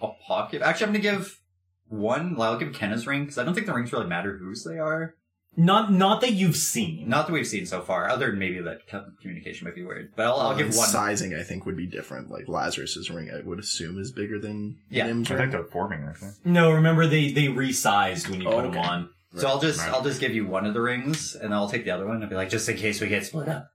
[0.00, 0.62] I'll pocket.
[0.62, 1.40] Actually, I'm gonna give
[1.88, 2.40] one.
[2.40, 5.14] I'll give Kenna's ring because I don't think the rings really matter whose they are.
[5.56, 7.08] Not, not that you've seen.
[7.08, 8.08] Not that we've seen so far.
[8.08, 8.80] Other than maybe that
[9.20, 10.88] communication might be weird, but I'll, I'll give And one.
[10.88, 12.30] Sizing, I think, would be different.
[12.30, 15.06] Like Lazarus's ring, I would assume, is bigger than Yeah.
[15.06, 15.42] Nim's I ring.
[15.42, 16.28] think they're forming, aren't they?
[16.44, 18.80] No, remember they they resized when you Oh, put them okay.
[18.88, 19.10] on.
[19.36, 19.90] So I'll just Right.
[19.92, 22.22] I'll just give you one of the rings, and I'll take the other one.
[22.22, 23.68] I'll be like, just in case we get split up.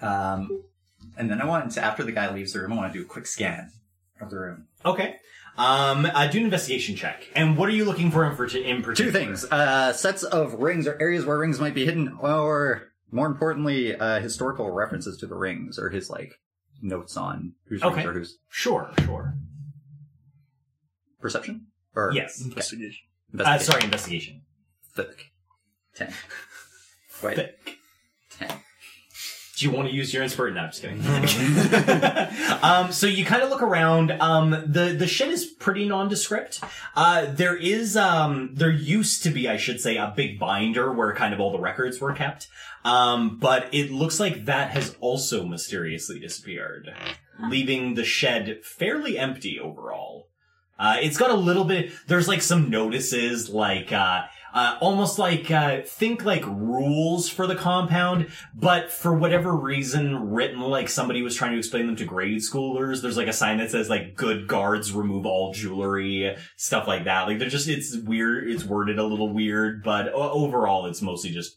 [0.00, 0.62] Um,
[1.16, 3.04] and then I want to after the guy leaves the room, I want to do
[3.04, 3.70] a quick scan
[4.20, 4.66] of the room.
[4.84, 5.16] Okay.
[5.58, 7.24] Um, uh, do an investigation check.
[7.34, 8.94] And what are you looking for in, for, in particular?
[8.94, 13.26] Two things: uh, sets of rings or areas where rings might be hidden, or more
[13.26, 16.34] importantly, uh, historical references to the rings or his like
[16.80, 17.96] notes on whose Okay.
[17.96, 18.38] rings are whose.
[18.48, 19.34] Sure, sure.
[21.20, 21.66] Perception
[21.96, 22.40] or Yes.
[22.40, 23.04] Investigation.
[23.34, 23.72] Uh, investigation?
[23.72, 24.42] sorry, investigation.
[24.94, 25.32] thick
[25.94, 26.12] ten.
[27.22, 27.78] Wait, Thick.
[28.30, 28.52] ten.
[29.58, 30.54] Do you want to use your inspiration?
[30.54, 32.58] No, I'm just kidding.
[32.62, 34.12] um, so you kind of look around.
[34.12, 36.60] Um, the the shed is pretty nondescript.
[36.94, 41.12] Uh, there is um, there used to be, I should say, a big binder where
[41.12, 42.46] kind of all the records were kept.
[42.84, 46.94] Um, but it looks like that has also mysteriously disappeared,
[47.50, 50.28] leaving the shed fairly empty overall.
[50.78, 54.22] Uh, it's got a little bit, there's like some notices, like, uh,
[54.54, 60.60] uh, almost like, uh, think like rules for the compound, but for whatever reason written
[60.60, 63.02] like somebody was trying to explain them to grade schoolers.
[63.02, 67.26] There's like a sign that says like good guards remove all jewelry, stuff like that.
[67.26, 71.56] Like they're just, it's weird, it's worded a little weird, but overall it's mostly just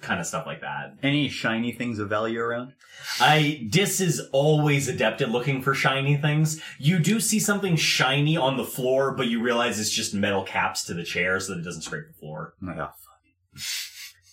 [0.00, 0.94] kind of stuff like that.
[1.02, 2.72] Any shiny things of value around?
[3.20, 6.60] I Dis is always adept at looking for shiny things.
[6.78, 10.84] You do see something shiny on the floor, but you realize it's just metal caps
[10.84, 12.23] to the chair so that it doesn't scrape the floor.
[12.24, 12.90] Oh,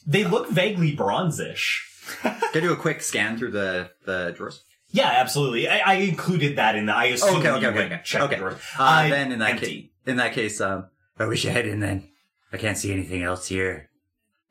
[0.08, 1.82] They look vaguely bronzish.
[2.22, 4.64] Can I do a quick scan through the, the drawers?
[4.92, 5.70] Yeah, absolutely.
[5.70, 6.94] I, I included that in the.
[6.94, 8.02] I assume okay, that okay, you okay, okay.
[8.04, 8.36] check okay.
[8.36, 8.52] the drawer.
[8.78, 11.80] Uh, Uh, then in that case, in that case, um, I we should head in
[11.80, 12.10] then.
[12.52, 13.90] I can't see anything else here.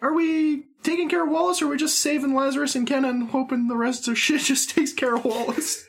[0.01, 3.29] Are we taking care of Wallace, or are we just saving Lazarus and Ken and
[3.31, 5.85] hoping the rest of shit just takes care of Wallace?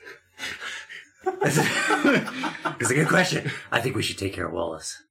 [1.25, 1.57] It's
[2.91, 3.51] a good question.
[3.71, 5.01] I think we should take care of Wallace.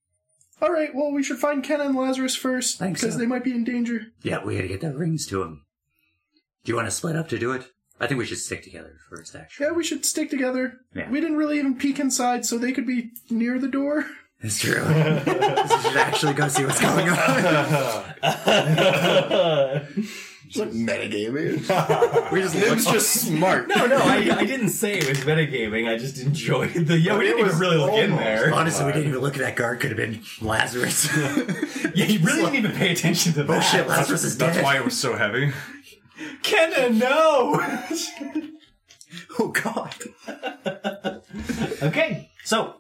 [0.63, 3.17] All right, well, we should find Ken and Lazarus first Think because so.
[3.17, 4.09] Uh, they might be in danger.
[4.23, 5.65] Yeah, we gotta get the rings to him.
[6.65, 7.67] Do you want to split up to do it?
[7.99, 9.67] I think we should stick together first, actually.
[9.67, 10.79] Yeah, we should stick together.
[10.95, 11.11] Yeah.
[11.11, 14.07] We didn't really even peek inside, so they could be near the door.
[14.41, 14.83] It's true.
[14.87, 14.95] we
[15.83, 18.05] should actually go see what's going on.
[20.51, 22.33] It's like metagaming.
[22.33, 23.69] we just Nim's look- just smart.
[23.69, 25.89] No, no, I, I didn't say it was metagaming.
[25.89, 26.99] I just enjoyed the.
[26.99, 28.53] Yeah, we didn't even really look in there.
[28.53, 29.79] Honestly, we didn't even look at that guard.
[29.79, 31.09] Could have been Lazarus.
[31.93, 33.57] Yeah, you really didn't even pay attention to that.
[33.57, 34.55] oh shit, Lazarus is dead.
[34.55, 35.53] That's why it was so heavy.
[36.43, 37.61] Kenna, no!
[39.41, 39.95] Oh god.
[41.83, 42.80] Okay, so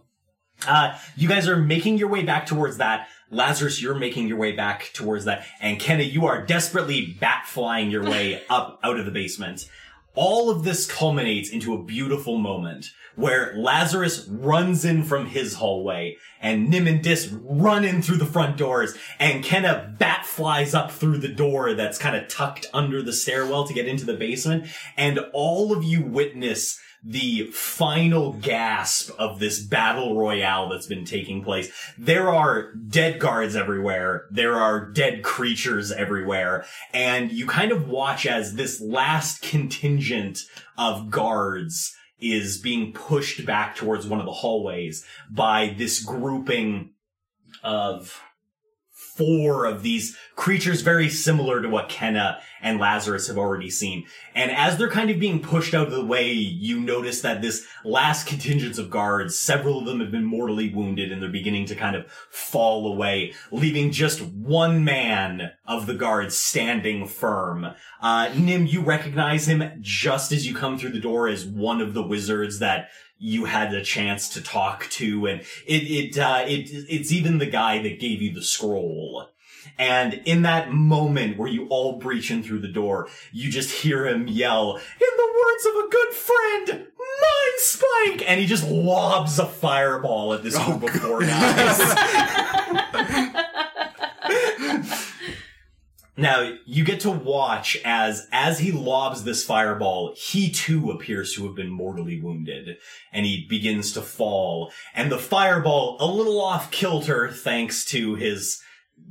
[0.66, 3.08] uh, you guys are making your way back towards that.
[3.30, 7.90] Lazarus, you're making your way back towards that, and Kenna, you are desperately bat flying
[7.90, 9.68] your way up out of the basement.
[10.14, 16.16] All of this culminates into a beautiful moment where Lazarus runs in from his hallway
[16.40, 20.90] and Nim and Dis run in through the front doors and Kenna bat flies up
[20.90, 24.66] through the door that's kind of tucked under the stairwell to get into the basement
[24.96, 31.42] and all of you witness the final gasp of this battle royale that's been taking
[31.42, 31.70] place.
[31.96, 34.26] There are dead guards everywhere.
[34.30, 36.66] There are dead creatures everywhere.
[36.92, 40.40] And you kind of watch as this last contingent
[40.76, 46.90] of guards is being pushed back towards one of the hallways by this grouping
[47.62, 48.20] of
[49.20, 54.06] four of these creatures very similar to what Kenna and Lazarus have already seen.
[54.34, 57.66] And as they're kind of being pushed out of the way, you notice that this
[57.84, 61.74] last contingent of guards, several of them have been mortally wounded and they're beginning to
[61.74, 67.66] kind of fall away, leaving just one man of the guards standing firm.
[68.00, 71.92] Uh, Nim, you recognize him just as you come through the door as one of
[71.92, 72.88] the wizards that
[73.20, 77.46] you had a chance to talk to, and it it uh, it it's even the
[77.46, 79.28] guy that gave you the scroll.
[79.78, 84.06] And in that moment where you all breach in through the door, you just hear
[84.06, 84.80] him yell, "In
[85.16, 90.42] the words of a good friend, mind spike!" And he just lobs a fireball at
[90.42, 92.56] this group of four guys.
[96.16, 101.46] Now you get to watch as as he lobs this fireball, he too appears to
[101.46, 102.76] have been mortally wounded,
[103.12, 104.72] and he begins to fall.
[104.94, 108.60] And the fireball, a little off kilter, thanks to his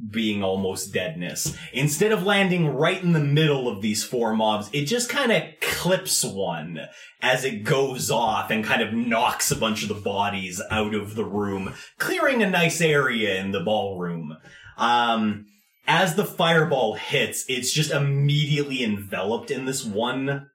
[0.09, 1.57] being almost deadness.
[1.73, 5.43] Instead of landing right in the middle of these four mobs, it just kind of
[5.61, 6.79] clips one
[7.21, 11.15] as it goes off and kind of knocks a bunch of the bodies out of
[11.15, 14.37] the room, clearing a nice area in the ballroom.
[14.77, 15.47] Um,
[15.89, 20.51] as the fireball hits, it's just immediately enveloped in this one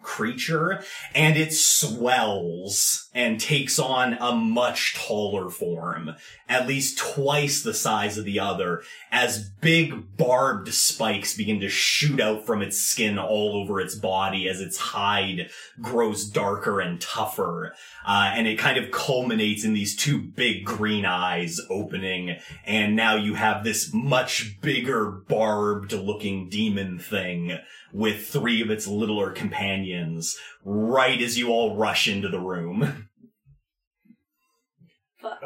[0.00, 0.80] creature
[1.12, 6.12] and it swells and takes on a much taller form,
[6.48, 12.20] at least twice the size of the other, as big barbed spikes begin to shoot
[12.20, 17.74] out from its skin all over its body as its hide grows darker and tougher.
[18.06, 22.36] Uh, and it kind of culminates in these two big green eyes opening.
[22.64, 27.58] And now you have this much bigger barbed looking demon thing
[27.92, 33.05] with three of its littler companions right as you all rush into the room.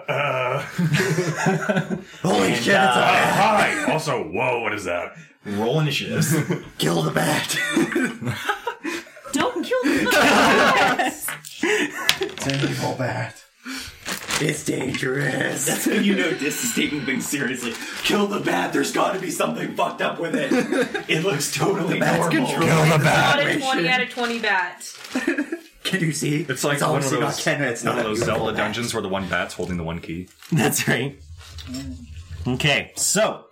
[0.09, 0.59] Uh,
[2.22, 3.35] Holy And, shit, it's a uh, bat.
[3.87, 3.93] hi.
[3.93, 5.16] Also, whoa, what is that?
[5.45, 6.35] Roll initiatives.
[6.78, 7.57] Kill the bat.
[11.62, 13.43] It's an evil bat.
[14.43, 15.66] It's dangerous.
[15.66, 17.74] That's how you know this is taking things seriously.
[18.05, 18.72] Kill the bat.
[18.72, 20.51] There's got to be something fucked up with it.
[21.09, 22.31] It looks totally normal.
[22.31, 24.95] Kill the Not a 20 out of 20 bat.
[25.85, 26.47] Can you see?
[26.49, 27.62] It's like one of those, Ken.
[27.62, 28.57] It's one not of those Zelda bat.
[28.57, 30.28] dungeons where the one bat's holding the one key.
[30.53, 31.18] That's right.
[32.47, 33.47] Okay, so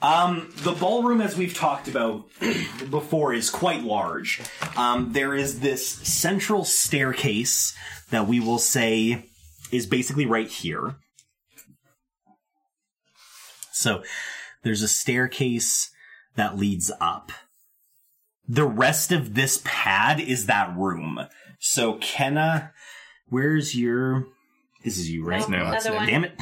[0.00, 2.24] um, the ballroom, as we've talked about
[2.90, 4.40] before, is quite large.
[4.76, 7.76] Um, there is this central staircase
[8.10, 9.24] that we will say
[9.72, 10.96] is basically right here.
[13.72, 14.02] So
[14.62, 15.90] there's a staircase
[16.36, 17.32] that leads up.
[18.48, 21.20] The rest of this pad is that room.
[21.58, 22.72] So Kenna,
[23.28, 24.26] where's your?
[24.84, 25.46] This is you, right?
[25.48, 26.06] No, No, another one.
[26.06, 26.32] Damn it.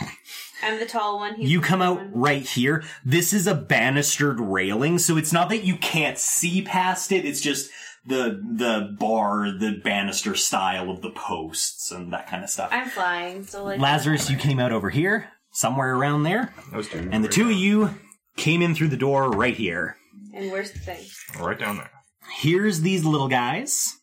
[0.63, 1.35] I'm the tall one.
[1.37, 2.13] He's You come out one.
[2.13, 2.85] right here.
[3.05, 7.25] This is a banistered railing, so it's not that you can't see past it.
[7.25, 7.71] It's just
[8.07, 12.69] the the bar, the banister style of the posts and that kind of stuff.
[12.73, 17.09] I'm flying, so like Lazarus, you came out over here, somewhere around there, Those two.
[17.11, 17.95] and the two of you
[18.37, 19.97] came in through the door right here.
[20.35, 21.05] And where's the thing?
[21.41, 21.91] Right down there.
[22.37, 23.97] Here's these little guys.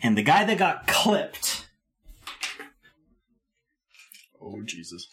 [0.00, 1.66] And the guy that got clipped
[4.40, 5.08] Oh Jesus.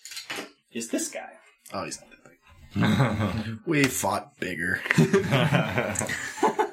[0.71, 1.31] is this guy.
[1.73, 3.59] Oh, he's not that big.
[3.65, 4.81] we fought bigger.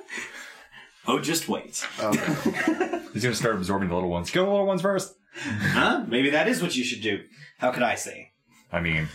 [1.07, 1.85] Oh, just wait.
[2.01, 3.01] Okay.
[3.15, 4.31] He's gonna start absorbing the little ones.
[4.31, 5.13] Kill the little ones first.
[5.35, 6.05] Huh?
[6.07, 7.25] Maybe that is what you should do.
[7.59, 8.31] How could I say?
[8.71, 9.09] I mean,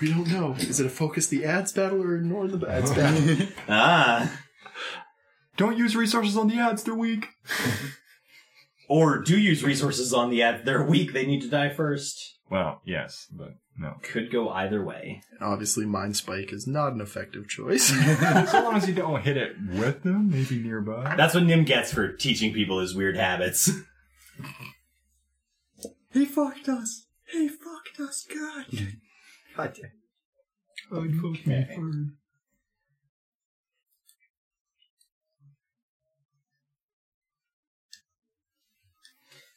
[0.00, 0.54] We don't know.
[0.58, 3.46] Is it a focus the ads battle or ignore the ads battle?
[3.68, 4.30] Ah.
[5.56, 6.82] don't use resources on the ads.
[6.82, 7.28] They're weak.
[8.88, 10.64] Or do use resources on the ad.
[10.64, 11.12] They're weak.
[11.12, 12.38] They need to die first.
[12.50, 13.96] Well, yes, but no.
[14.02, 15.22] Could go either way.
[15.40, 17.88] Obviously, Mind Spike is not an effective choice.
[18.50, 21.14] so long as you don't hit it with them, maybe nearby.
[21.16, 23.70] That's what Nim gets for teaching people his weird habits.
[26.12, 27.06] He fucked us.
[27.30, 28.96] He fucked us good.
[29.56, 29.92] God damn.
[30.90, 31.20] I'd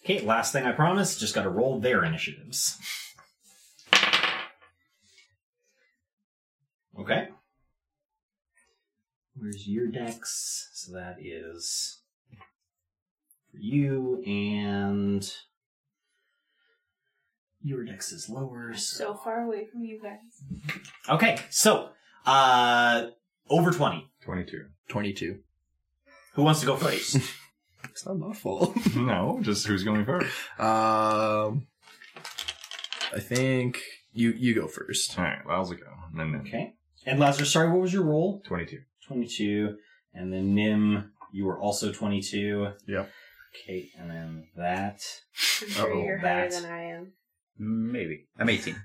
[0.04, 1.18] Okay, last thing I promise.
[1.18, 2.78] Just got to roll their initiatives.
[6.99, 7.30] Okay.
[9.36, 10.70] Where's your dex?
[10.74, 12.02] So that is
[13.52, 15.28] for you, and
[17.64, 18.74] your dex is lower.
[18.74, 20.80] So So far away from you guys.
[21.10, 21.89] okay, so
[22.26, 23.08] uh,
[23.49, 24.08] over twenty.
[24.24, 24.66] 22.
[24.89, 25.39] 22.
[26.36, 27.18] Who wants to go first?
[27.91, 28.75] It's not my fault.
[28.95, 30.27] No, just who's going first?
[30.59, 31.67] Um,
[33.13, 33.79] I think
[34.13, 35.17] you you go first.
[35.17, 35.77] Alright, Lyle's go.
[36.11, 36.41] And then Nim.
[36.41, 36.73] okay,
[37.05, 37.51] and Lazarus.
[37.51, 38.41] Sorry, what was your roll?
[38.45, 38.79] 22.
[39.07, 39.77] 22.
[40.13, 42.67] And then Nim, you were also 22.
[42.87, 43.09] Yep.
[43.63, 45.01] Okay, and then that.
[45.61, 46.61] I'm sure Uh-oh, you're higher that.
[46.61, 47.13] than I am.
[47.57, 48.27] Maybe.
[48.39, 48.75] I'm 18.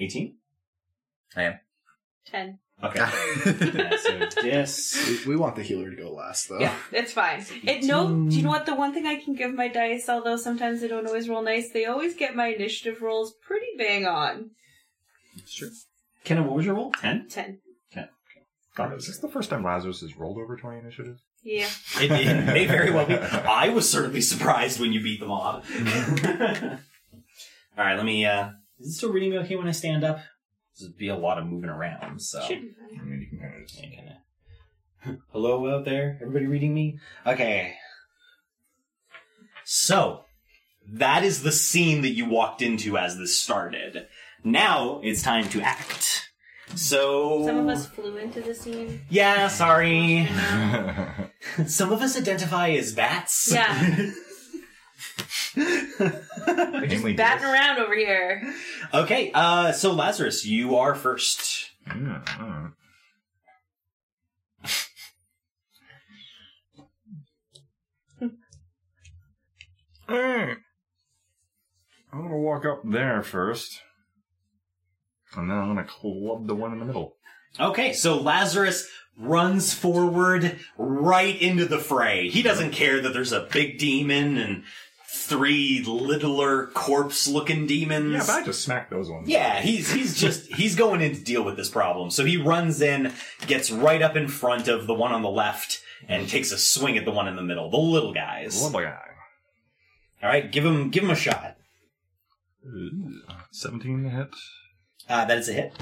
[0.00, 0.36] 18?
[1.36, 1.60] I am.
[2.26, 2.58] Ten.
[2.82, 2.98] Okay.
[2.98, 5.24] yeah, so dis.
[5.26, 6.58] We, we want the healer to go last, though.
[6.58, 7.44] Yeah, it's fine.
[7.62, 8.08] It no.
[8.28, 8.66] Do you know what?
[8.66, 11.70] The one thing I can give my dice, although sometimes they don't always roll nice,
[11.70, 14.50] they always get my initiative rolls pretty bang on.
[15.46, 15.68] Sure.
[16.24, 16.92] Kenna, what was your roll?
[16.92, 17.28] 10?
[17.28, 17.58] Ten.
[17.92, 18.08] Ten.
[18.74, 21.18] God, is this the first time Lazarus has rolled over 20 initiative?
[21.42, 21.68] Yeah.
[22.00, 23.14] It, it may very well be.
[23.16, 25.64] I was certainly surprised when you beat the mob.
[27.78, 28.24] Alright, let me.
[28.26, 30.20] uh Is it still reading me okay when I stand up?
[30.74, 32.40] This would be a lot of moving around, so.
[32.42, 33.00] Should be fine.
[33.00, 33.82] I mean, you can kind of just.
[33.82, 34.18] Yeah, kinda.
[35.32, 36.18] Hello out there?
[36.20, 36.98] Everybody reading me?
[37.26, 37.74] Okay.
[39.64, 40.24] So,
[40.88, 44.06] that is the scene that you walked into as this started.
[44.44, 46.30] Now it's time to act.
[46.74, 47.44] So.
[47.46, 49.02] Some of us flew into the scene.
[49.10, 50.26] Yeah, sorry.
[51.66, 53.52] Some of us identify as bats.
[53.52, 54.10] Yeah.
[56.88, 57.50] Mainly Batting Dis.
[57.50, 58.54] around over here.
[58.92, 61.70] Okay, uh, so Lazarus, you are first.
[61.88, 62.70] Yeah, alright.
[70.08, 70.58] Alright.
[72.12, 73.80] I'm gonna walk up there first.
[75.34, 77.16] And then I'm gonna club the one in the middle.
[77.58, 78.86] Okay, so Lazarus
[79.18, 82.28] runs forward right into the fray.
[82.28, 84.64] He doesn't care that there's a big demon and
[85.12, 88.12] three littler corpse looking demons.
[88.12, 89.28] Yeah, but I just smacked those ones.
[89.28, 92.10] Yeah, he's he's just he's going in to deal with this problem.
[92.10, 93.12] So he runs in,
[93.46, 96.96] gets right up in front of the one on the left, and takes a swing
[96.96, 98.62] at the one in the middle, the little guys.
[98.62, 98.98] Little guy.
[100.22, 101.56] All right, give him give him a shot.
[102.64, 104.34] Ooh, 17 to hit.
[105.08, 105.72] Uh, that is a hit.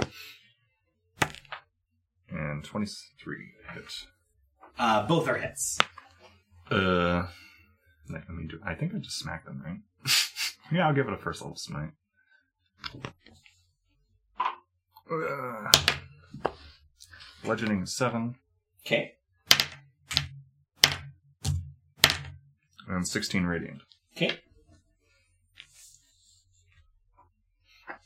[2.31, 3.93] And 23 to hit.
[4.79, 5.79] Uh, both are hits.
[6.71, 7.27] Uh,
[8.13, 8.61] let me do.
[8.65, 9.79] I think I just smacked them, right?
[10.73, 11.91] yeah, I'll give it a first level smite.
[15.11, 15.71] Uh,
[17.43, 18.37] bludgeoning seven
[18.87, 19.15] Okay.
[22.89, 23.83] and sixteen radiant.
[24.17, 24.39] Okay.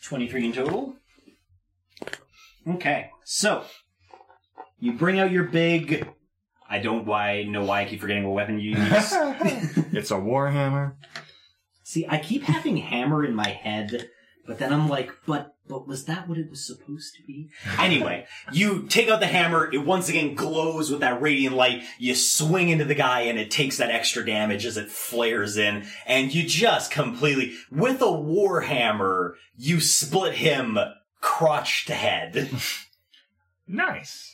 [0.02, 0.96] 23 in total.
[2.68, 3.64] Okay, so
[4.78, 6.06] you bring out your big.
[6.74, 9.12] I don't why know why I keep forgetting what weapon you use.
[9.92, 10.94] It's a warhammer.
[11.84, 14.10] See, I keep having hammer in my head,
[14.44, 17.48] but then I'm like, but but was that what it was supposed to be?
[17.78, 22.16] Anyway, you take out the hammer, it once again glows with that radiant light, you
[22.16, 26.34] swing into the guy and it takes that extra damage as it flares in, and
[26.34, 30.76] you just completely with a warhammer, you split him
[31.20, 32.50] crotch to head.
[33.66, 34.33] Nice.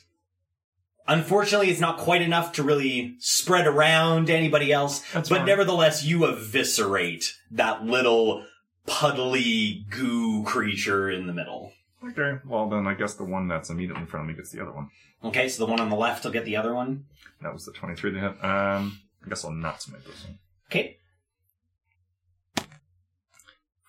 [1.10, 5.46] Unfortunately, it's not quite enough to really spread around to anybody else, That's but fine.
[5.46, 8.44] nevertheless, you eviscerate that little
[8.86, 11.72] puddly goo creature in the middle.
[12.04, 12.38] Okay.
[12.46, 14.70] Well, then I guess the one that's immediately in front of me gets the other
[14.70, 14.88] one.
[15.24, 17.06] Okay, so the one on the left will get the other one.
[17.42, 18.44] That was the twenty-three to hit.
[18.44, 20.38] Um, I guess I'll not smite this one
[20.70, 20.96] Okay.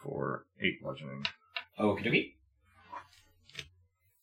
[0.04, 1.26] for eight bludgeoning.
[1.80, 2.34] Okie dokie.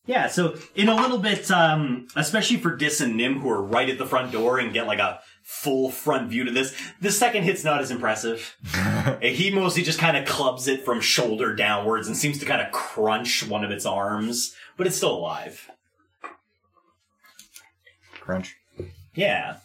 [0.08, 3.90] Yeah, so in a little bit, um, especially for Dis and Nim, who are right
[3.90, 7.42] at the front door and get like a full front view to this, the second
[7.42, 8.56] hit's not as impressive.
[9.20, 12.72] he mostly just kind of clubs it from shoulder downwards and seems to kind of
[12.72, 15.70] crunch one of its arms, but it's still alive.
[18.18, 18.56] Crunch.
[19.14, 19.56] Yeah.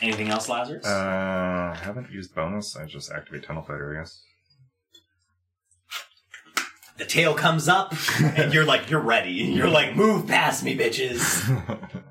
[0.00, 0.86] Anything else, Lazarus?
[0.86, 2.74] Uh, I haven't used bonus.
[2.74, 4.22] I just activate Tunnel Fighter, I guess.
[6.98, 9.32] The tail comes up, and you're like, you're ready.
[9.32, 11.44] You're like, move past me, bitches.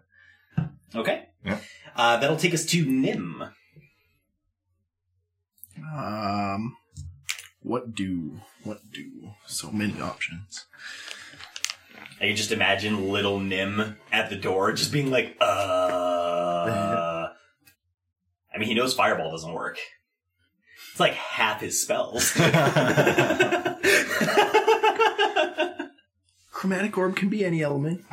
[0.95, 1.25] Okay.
[1.45, 1.59] Yeah.
[1.95, 3.43] Uh, that'll take us to Nim.
[5.95, 6.75] Um,
[7.61, 8.39] what do?
[8.63, 9.33] What do?
[9.45, 10.65] So many options.
[12.19, 15.45] I can just imagine little Nim at the door, just being like, uh.
[18.53, 19.77] I mean, he knows Fireball doesn't work.
[20.91, 22.33] It's like half his spells.
[26.57, 28.03] Chromatic orb can be any element.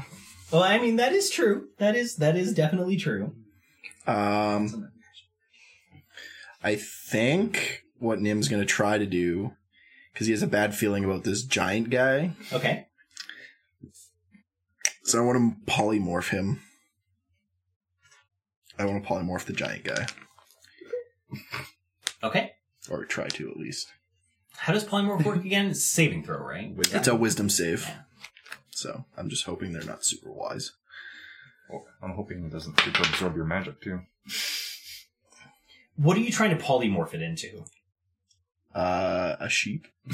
[0.53, 1.68] well, I mean, that is true.
[1.78, 3.34] That is that is definitely true.
[4.07, 4.90] Um,
[6.62, 9.53] I think what Nim's gonna try to do,
[10.12, 12.86] because he has a bad feeling about this giant guy, Okay.
[15.05, 16.61] so I want to polymorph him.
[18.78, 20.07] I want to polymorph the giant guy,
[22.22, 22.53] Okay.
[22.90, 23.86] or try to at least.
[24.59, 25.70] How does polymorph work again?
[25.70, 26.74] It's saving throw, right?
[26.92, 27.90] It's a wisdom save,
[28.77, 30.72] so I'm just hoping they're not super wise.
[31.70, 34.01] Well, I'm hoping it doesn't super absorb your magic, too.
[35.97, 37.64] What are you trying to polymorph it into?
[38.75, 39.87] Uh, a sheep.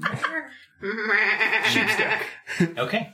[0.82, 2.22] Sheepstick.
[2.78, 3.10] Okay.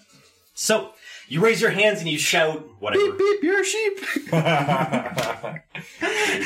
[0.55, 0.93] So
[1.29, 4.33] you raise your hands and you shout whatever, Beep beep, you're a sheep.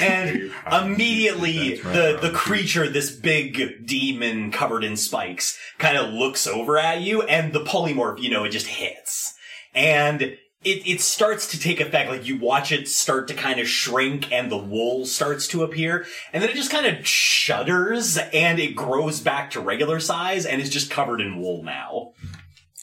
[0.01, 6.79] and immediately the the creature, this big demon covered in spikes, kind of looks over
[6.79, 9.35] at you, and the polymorph, you know, it just hits,
[9.75, 10.39] and it
[10.87, 12.11] it starts to take effect.
[12.11, 16.07] Like you watch it start to kind of shrink, and the wool starts to appear,
[16.33, 20.61] and then it just kind of shudders, and it grows back to regular size, and
[20.61, 22.13] is just covered in wool now.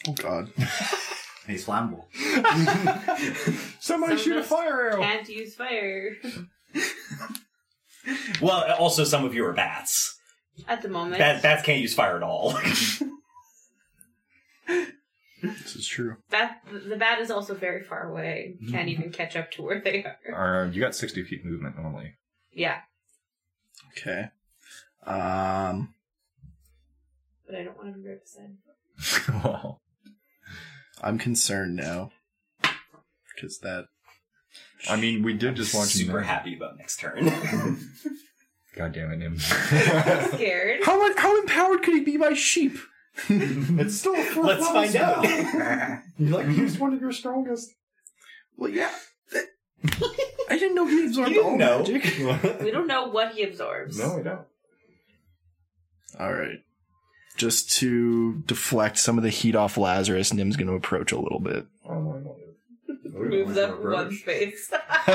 [0.08, 0.52] oh God.
[1.48, 2.06] He's flammable.
[3.80, 5.02] Somebody Some shoot a of us fire arrow!
[5.02, 6.16] Can't use fire
[8.42, 10.18] Well, also some of you are bats.
[10.68, 11.18] at the moment.
[11.20, 12.58] Bat, bats can't use fire at all.
[15.40, 16.18] This is true.
[16.32, 18.56] Bat, the bat is also very far away.
[18.56, 18.72] Mm-hmm.
[18.72, 20.64] Can't even catch up to where they are.
[20.64, 22.16] Uh, you got 60 feet movement normally.
[22.52, 22.80] Yeah,
[23.98, 24.30] Okay.
[25.06, 25.94] Um,
[27.46, 28.58] but I don't want to be right beside.
[29.44, 29.82] well,
[31.02, 32.12] I'm concerned now
[33.36, 33.86] because that.
[34.90, 36.24] I mean, we did just watch Super Nim.
[36.24, 37.26] happy about next turn.
[38.76, 39.34] God damn it, Nim.
[39.72, 40.84] I'm scared.
[40.84, 42.78] How how empowered could he be by sheep?
[43.30, 45.26] It's still a fourth Let's level find out.
[45.26, 46.02] spell.
[46.20, 47.72] You like used one of your strongest.
[48.58, 48.92] Well, yeah.
[49.32, 49.48] that-
[50.50, 51.80] I didn't know he absorbed You all know.
[51.80, 52.04] magic.
[52.62, 53.98] We don't know what he absorbs.
[54.00, 54.42] No, I don't.
[56.20, 56.60] All right.
[57.38, 61.40] Just to deflect some of the heat off Lazarus, Nim's going to approach a little
[61.40, 61.66] bit.
[61.88, 62.36] Oh, no,
[63.14, 64.72] Moves up one space.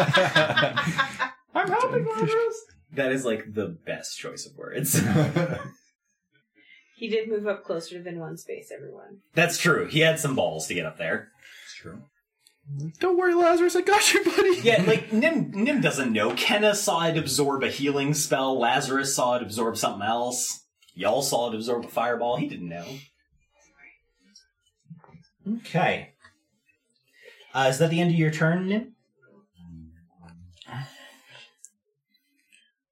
[1.54, 2.64] I'm helping Lazarus.
[2.94, 4.98] that is like the best choice of words.
[6.96, 9.18] he did move up closer than one space, everyone.
[9.34, 9.86] That's true.
[9.86, 11.28] He had some balls to get up there.
[11.64, 12.02] It's true.
[13.00, 14.60] Don't worry, Lazarus, I got you, buddy.
[14.62, 16.32] Yeah, like Nim Nim doesn't know.
[16.34, 18.58] Kenna saw it absorb a healing spell.
[18.58, 20.61] Lazarus saw it absorb something else.
[20.94, 22.36] Y'all saw it absorb a fireball.
[22.36, 22.86] He didn't know.
[25.58, 26.12] Okay.
[27.54, 28.94] Uh, is that the end of your turn, Nim?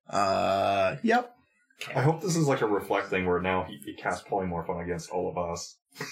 [0.09, 1.37] Uh, yep.
[1.95, 4.83] I hope this is like a reflect thing where now he, he casts polymorph on
[4.83, 5.79] against all of us.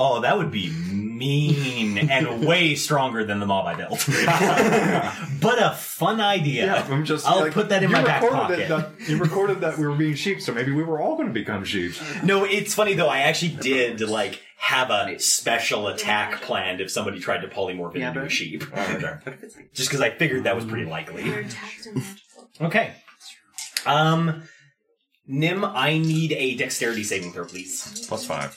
[0.00, 4.06] Oh, that would be mean and way stronger than the mob I built.
[5.40, 6.76] but a fun idea.
[6.84, 7.26] I'm just.
[7.26, 8.68] I'll like, put that in my back pocket.
[8.68, 11.34] that- you recorded that we were being sheep, so maybe we were all going to
[11.34, 11.94] become sheep.
[12.22, 13.08] No, it's funny though.
[13.08, 18.08] I actually did like have a special attack planned if somebody tried to polymorph Yeah,
[18.08, 19.36] into a sheep, Oh, okay.
[19.72, 21.24] just because I figured that was pretty likely.
[21.24, 22.50] Your attacks are magical.
[22.62, 22.92] Okay.
[23.86, 24.42] Um,
[25.26, 28.04] Nim, I need a dexterity saving throw, please.
[28.08, 28.56] Plus five.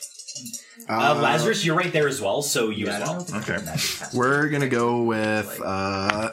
[0.89, 3.26] Uh, Lazarus, you're right there as well, so you as well.
[3.42, 3.58] Okay.
[4.14, 6.32] We're gonna go with, uh,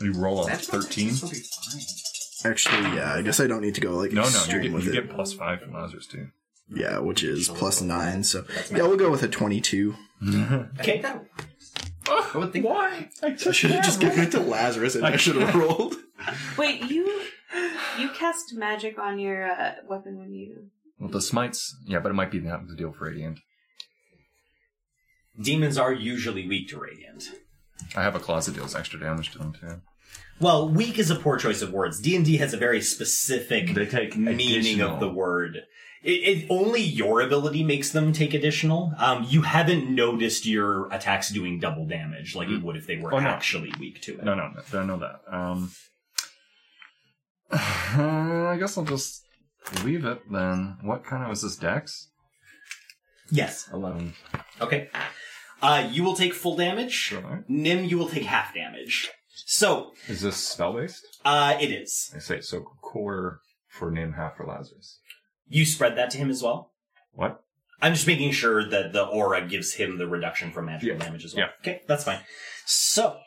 [0.00, 1.14] You roll a 13?
[2.44, 4.82] actually, yeah, I guess I don't need to go like No, no, you extreme get,
[4.84, 6.28] you get plus five from Lazarus too.
[6.74, 8.22] Yeah, which is plus nine.
[8.24, 9.94] So yeah, we'll go with a twenty-two.
[10.80, 11.00] Okay.
[11.00, 11.24] That.
[12.62, 13.08] Why?
[13.22, 15.94] I should have just given it to Lazarus, and I should have rolled.
[16.56, 17.22] Wait, you
[17.98, 20.66] you cast magic on your uh, weapon when you
[21.00, 23.40] Well, the smites, yeah, but it might be that the deal for Radiant.
[25.40, 27.30] Demons are usually weak to radiant.
[27.96, 29.80] I have a clause that deals extra damage to them too.
[30.38, 32.00] Well, weak is a poor choice of words.
[32.00, 34.94] D and D has a very specific They take meaning additional.
[34.94, 35.62] of the word.
[36.02, 38.92] It, it only your ability makes them take additional.
[38.98, 43.14] Um, you haven't noticed your attacks doing double damage like you would if they were
[43.14, 43.28] Oh, no.
[43.28, 44.24] actually weak to it.
[44.24, 45.20] No, no, no, I know that.
[45.30, 45.70] Um,
[47.52, 49.22] I guess I'll just
[49.84, 50.78] leave it then.
[50.82, 52.08] What kind of is this dex?
[53.30, 53.68] Yes.
[53.72, 54.14] Eleven.
[54.60, 54.88] Okay.
[55.62, 56.92] Uh, you will take full damage.
[56.92, 57.44] Sure.
[57.48, 59.10] Nim, you will take half damage.
[59.46, 61.04] So, Is this spell based?
[61.24, 62.12] uh, it is.
[62.14, 62.60] I say so.
[62.80, 64.98] Quarter for Nim, half for Lazarus.
[65.48, 66.72] You spread that to him as well.
[67.12, 67.42] What?
[67.82, 71.04] I'm just making sure that the aura gives him the reduction from magical Yeah.
[71.04, 71.46] damage as well.
[71.46, 71.72] Yeah.
[71.72, 72.20] Okay, that's fine.
[72.66, 73.18] So,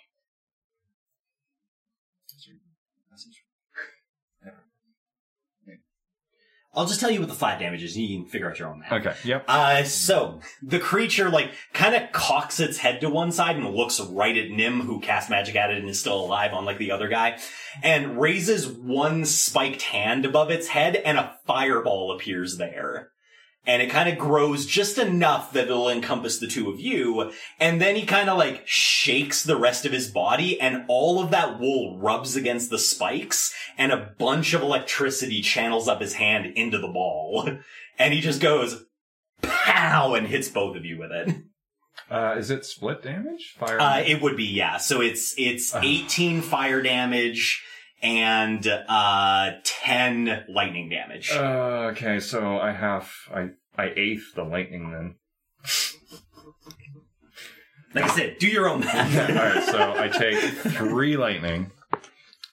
[6.75, 8.69] I'll just tell you what the flat damage is, and you can figure out your
[8.69, 8.91] own math.
[8.91, 9.13] Okay.
[9.23, 9.45] Yep.
[9.47, 13.99] Uh, so the creature like kind of cocks its head to one side and looks
[13.99, 17.07] right at Nim, who cast magic at it and is still alive, unlike the other
[17.09, 17.37] guy,
[17.83, 23.09] and raises one spiked hand above its head, and a fireball appears there.
[23.65, 27.81] And it kind of grows just enough that it'll encompass the two of you, and
[27.81, 31.59] then he kind of like shakes the rest of his body, and all of that
[31.59, 36.77] wool rubs against the spikes, and a bunch of electricity channels up his hand into
[36.77, 37.49] the ball.
[37.99, 38.85] And he just goes,
[39.43, 41.35] pow, and hits both of you with it.
[42.09, 43.53] Uh, is it split damage?
[43.57, 43.79] Fire.
[43.79, 44.77] Uh, it would be, yeah.
[44.77, 47.63] So it's, it's 18 fire damage
[48.03, 51.31] and, uh, 10 lightning damage.
[51.31, 55.15] Uh, okay, so I have I I eighth the lightning then.
[57.95, 59.29] like I said, do your own math.
[59.29, 60.37] Alright, so I take
[60.73, 61.71] three lightning.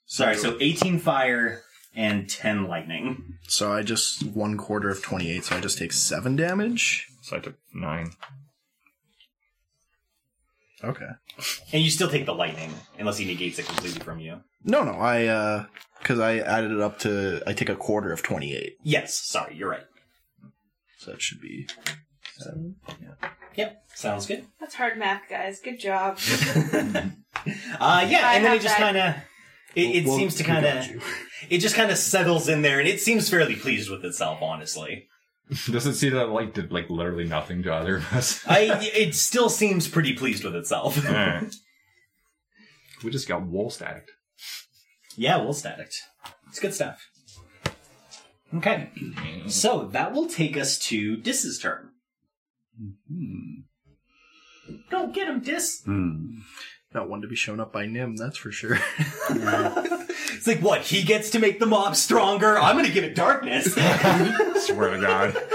[0.07, 1.63] Sorry, so 18 fire
[1.95, 3.35] and 10 lightning.
[3.49, 5.45] So I just one quarter of twenty-eight.
[5.45, 7.09] So I just take seven damage.
[7.23, 8.13] So I took nine.
[10.85, 11.09] Okay.
[11.73, 14.41] And you still take the lightning, unless he negates it completely from you.
[14.65, 15.65] No, no, I uh,
[15.99, 18.77] because I added it up to I take a quarter of twenty-eight.
[18.83, 19.85] Yes, sorry, you're right.
[20.99, 21.67] So that should be.
[22.39, 22.77] Seven.
[23.57, 24.47] Yep, sounds good.
[24.59, 25.61] That's hard math, guys.
[25.61, 26.19] Good job.
[27.81, 29.15] Uh, yeah, I and then have it just kind of,
[29.75, 31.01] it, it Well, seems to we kind got of, you.
[31.49, 35.09] it just kind of settles in there, and it seems fairly pleased with itself, honestly.
[35.71, 38.45] Does it see that light did like literally nothing to either of us?
[38.49, 41.05] I, it still seems pretty pleased with itself.
[41.05, 41.55] Alright.
[43.03, 44.07] We just got wall static.
[45.17, 45.91] yeah, well static.
[46.49, 47.09] It's good stuff.
[48.53, 48.91] Okay,
[49.47, 51.91] so that will take us to Dis's turn.
[52.83, 53.61] Mm-hmm.
[54.91, 55.83] Go get him, Dis.
[55.85, 56.41] Hmm.
[56.93, 58.79] Not one to be shown up by Nim, that's for sure.
[60.33, 62.57] It's like what he gets to make the mob stronger.
[62.57, 63.75] I'm gonna give it darkness.
[64.67, 65.37] Swear to God.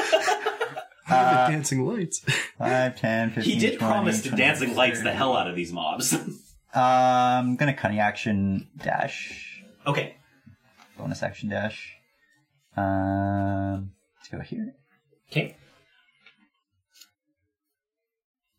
[1.08, 2.20] Uh, dancing lights.
[2.58, 5.56] 5, 10, 15, he did 20, promise to 20, dancing lights the hell out of
[5.56, 6.16] these mobs.
[6.74, 9.62] I'm gonna cunning action dash.
[9.86, 10.16] okay,
[10.98, 11.94] Bonus action dash.
[12.76, 14.74] Um, let's go here.
[15.32, 15.56] okay.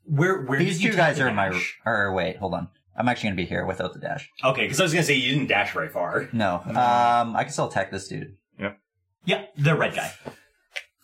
[0.09, 1.50] Where where These did you two guys the are in my.
[1.50, 1.78] dash?
[1.84, 2.68] Or wait, hold on.
[2.96, 4.30] I'm actually gonna be here without the dash.
[4.44, 6.28] Okay, because I was gonna say you didn't dash very far.
[6.32, 6.62] No.
[6.66, 8.36] Um, I can still attack this dude.
[9.24, 10.12] Yeah, the red guy.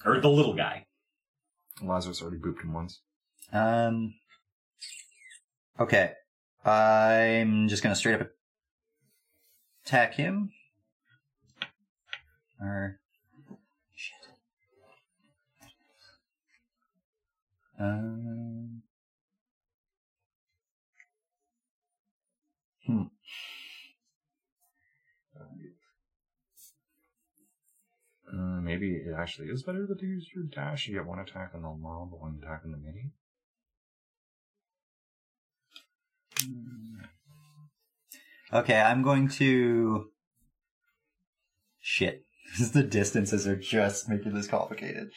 [0.07, 0.87] Or the little guy.
[1.83, 3.01] Lazarus already booped him once.
[3.53, 4.15] Um,
[5.81, 6.13] Okay.
[6.65, 8.29] I'm just gonna straight up
[9.85, 10.53] attack him.
[12.61, 13.01] Or
[13.97, 14.15] shit.
[17.81, 18.82] Um.
[28.33, 30.89] Uh, maybe it actually is better to use your dash.
[30.89, 33.11] You get one attack on the long, one attack on the mini.
[38.53, 40.09] Okay, I'm going to.
[41.81, 42.25] Shit.
[42.73, 45.11] the distances are just making this complicated.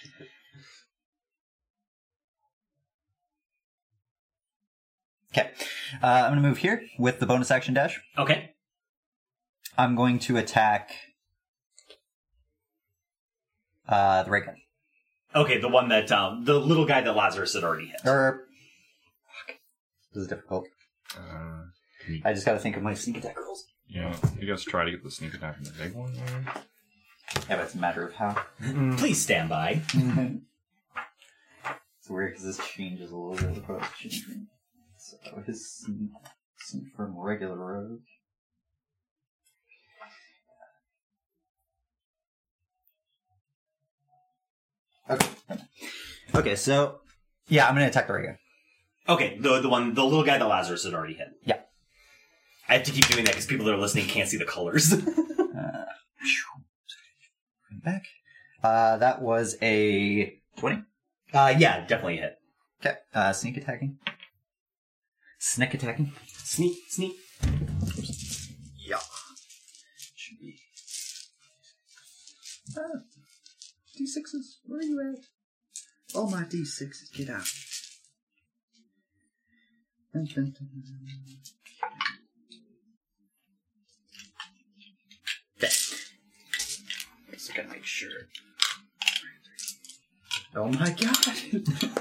[5.33, 5.51] Okay,
[6.01, 7.99] uh, I'm going to move here with the bonus action dash.
[8.17, 8.51] Okay.
[9.77, 10.91] I'm going to attack
[13.87, 14.61] uh, the right guy.
[15.35, 17.99] Okay, the one that um, the little guy that Lazarus had already hit.
[18.05, 18.45] Or
[19.47, 19.55] fuck,
[20.13, 20.67] this is difficult.
[21.17, 21.63] Uh,
[22.23, 23.65] I just got to think of my sneak attack rolls.
[23.87, 26.43] yeah, you guys try to get the sneak attack on the big one there.
[27.49, 28.39] Yeah, but it's a matter of how.
[28.97, 29.81] Please stand by.
[31.99, 33.55] It's weird because this changes a little bit.
[33.55, 34.45] The post changing.
[34.99, 35.17] So
[35.47, 36.11] his sneak,
[36.59, 38.01] sneak from regular rogue.
[45.09, 45.27] Okay.
[46.33, 46.99] Okay, so
[47.47, 48.39] yeah, I'm gonna attack the right guy.
[49.13, 51.27] Okay, the the one the little guy that Lazarus had already hit.
[51.43, 51.59] Yeah.
[52.67, 54.93] I have to keep doing that because people that are listening can't see the colors.
[55.55, 55.85] Uh,
[57.83, 58.03] back.
[58.61, 60.81] Uh, that was a twenty.
[61.33, 62.35] uh, yeah, definitely a hit.
[62.81, 62.95] Okay.
[63.13, 63.97] Uh, sneak attacking.
[65.39, 66.11] Sneak attacking.
[66.27, 67.13] Sneak, sneak.
[68.85, 68.97] Yeah.
[70.15, 70.59] Should be.
[72.77, 72.81] Ah,
[73.99, 76.15] D6s, where are you at?
[76.15, 77.47] All my D6s, get out.
[80.13, 80.69] Dun, dun, dun.
[85.57, 85.67] Okay.
[87.31, 88.09] Just gotta make sure.
[90.57, 91.17] Oh my god!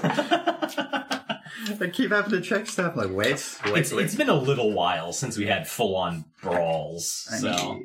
[1.81, 2.95] I keep having to check stuff.
[2.95, 4.05] Like, wait, wait, It's, wait.
[4.05, 7.09] it's been a little while since we had full on brawls.
[7.11, 7.81] So tricky.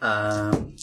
[0.00, 0.76] Um.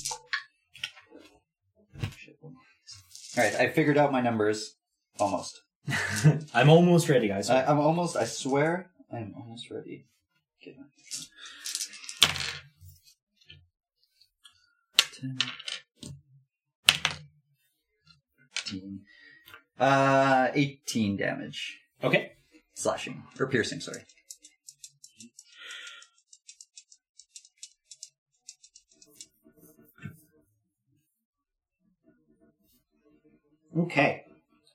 [2.44, 4.76] All right, I figured out my numbers
[5.20, 5.62] almost.
[6.54, 7.50] I'm almost ready, guys.
[7.50, 8.16] I, I'm almost.
[8.18, 10.06] I swear, I'm almost ready.
[10.66, 10.84] My.
[15.14, 15.38] Ten.
[18.54, 19.02] Fifteen.
[19.80, 21.80] Uh, eighteen damage.
[22.04, 22.32] okay.
[22.76, 23.24] Slashing.
[23.40, 24.02] Or piercing, sorry.
[33.78, 34.24] Okay.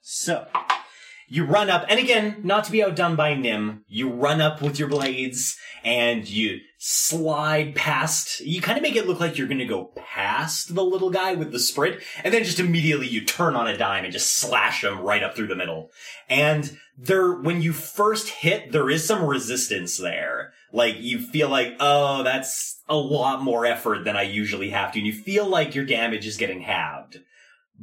[0.00, 0.46] So
[1.28, 4.78] you run up, and again, not to be outdone by Nim, you run up with
[4.78, 8.40] your blades and you slide past.
[8.40, 11.34] You kind of make it look like you're going to go past the little guy
[11.34, 14.84] with the sprint, and then just immediately you turn on a dime and just slash
[14.84, 15.90] him right up through the middle.
[16.28, 20.52] And there, when you first hit, there is some resistance there.
[20.72, 24.98] Like you feel like, oh, that's a lot more effort than I usually have to,
[24.98, 27.20] and you feel like your damage is getting halved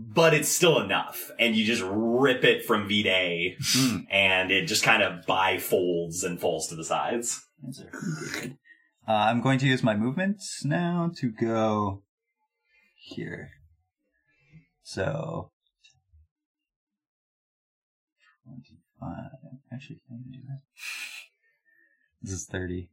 [0.02, 1.30] but it's still enough.
[1.39, 3.97] And you just rip it from V-Day, Hmm.
[4.10, 7.45] and it just kind of bifolds and falls to the sides.
[7.62, 7.91] Those are
[8.39, 8.58] good.
[9.08, 12.04] Uh, I'm going to use my movement now to go
[12.95, 13.50] here.
[14.84, 15.52] So,
[18.45, 19.14] 25.
[19.74, 20.62] Actually, can I do that?
[22.22, 22.89] This is 30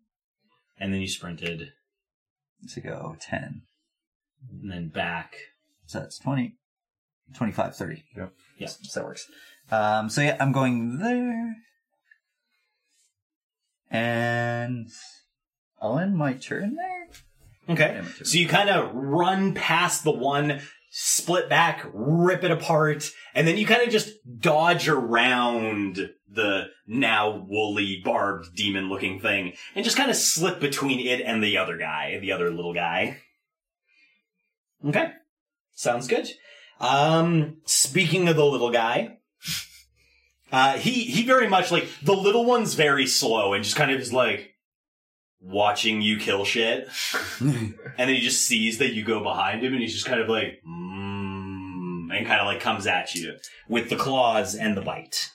[0.78, 1.72] And then you sprinted,
[2.74, 3.62] to go 10.
[4.62, 5.36] and then back.
[5.86, 6.56] So that's 20,
[7.34, 8.04] 25, 30.
[8.16, 8.32] Yep.
[8.58, 8.66] Yeah.
[8.68, 9.26] So that works.
[9.70, 11.56] Um, so yeah, I'm going there.
[13.90, 14.88] And
[15.80, 17.08] I'll end my turn there.
[17.68, 17.94] Okay.
[17.94, 18.24] Turn.
[18.24, 20.60] So you kind of run past the one,
[20.90, 24.10] split back, rip it apart, and then you kind of just
[24.40, 31.00] dodge around the now woolly, barbed, demon looking thing, and just kind of slip between
[31.00, 33.18] it and the other guy, the other little guy.
[34.86, 35.12] Okay.
[35.74, 36.28] Sounds good.
[36.80, 39.18] Um, speaking of the little guy,
[40.52, 44.00] uh, he, he very much like, the little one's very slow and just kind of
[44.00, 44.56] is like,
[45.40, 46.88] watching you kill shit.
[47.40, 50.28] and then he just sees that you go behind him and he's just kind of
[50.28, 53.36] like, mm, and kind of like comes at you
[53.68, 55.30] with the claws and the bite.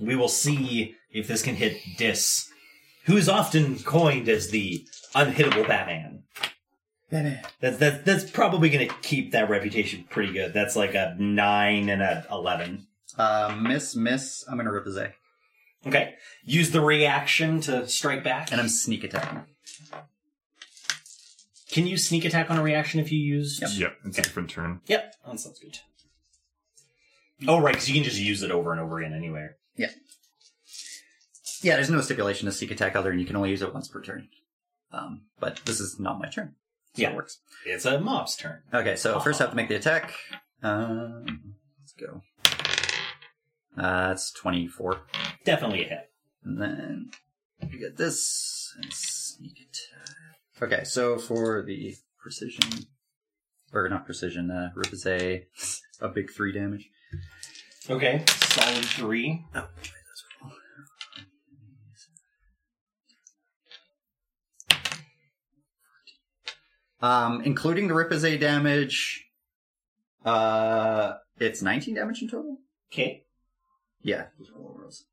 [0.00, 2.48] We will see if this can hit Dis,
[3.04, 6.15] who is often coined as the unhittable Batman.
[7.10, 10.52] That's that's that's probably going to keep that reputation pretty good.
[10.52, 12.86] That's like a nine and a eleven.
[13.16, 14.44] Uh, miss, miss.
[14.50, 15.12] I'm gonna rip his A,
[15.86, 16.14] Okay.
[16.44, 18.52] Use the reaction to strike back.
[18.52, 19.44] and I'm sneak attacking.
[21.70, 23.58] Can you sneak attack on a reaction if you use?
[23.60, 23.70] Yep.
[23.74, 24.80] Yep, it's a different turn.
[24.86, 25.14] Yep.
[25.26, 25.78] That sounds good.
[27.46, 29.56] Oh right, because you can just use it over and over again anywhere.
[29.76, 29.90] Yeah,
[31.62, 33.88] Yeah, there's no stipulation to sneak attack other and you can only use it once
[33.88, 34.28] per turn.
[34.90, 36.54] Um, but this is not my turn.
[36.98, 37.10] Yeah.
[37.10, 37.38] it works.
[37.64, 38.62] It's a mob's turn.
[38.72, 40.12] Okay, so first I have to make the attack.
[40.62, 42.22] Um, let's go.
[43.76, 45.00] Uh, that's 24.
[45.44, 46.10] Definitely a hit.
[46.44, 47.10] And then
[47.70, 50.16] we get this and sneak attack.
[50.62, 52.86] Okay, so for the precision,
[53.72, 55.44] or not precision, uh, rip is a,
[56.00, 56.88] a big three damage.
[57.90, 58.24] Okay.
[58.26, 59.44] Solid three.
[67.00, 69.26] Um, including the rip is a damage,
[70.24, 72.58] uh, it's 19 damage in total?
[72.92, 73.24] Okay.
[74.02, 75.04] Yeah, those are all rolls.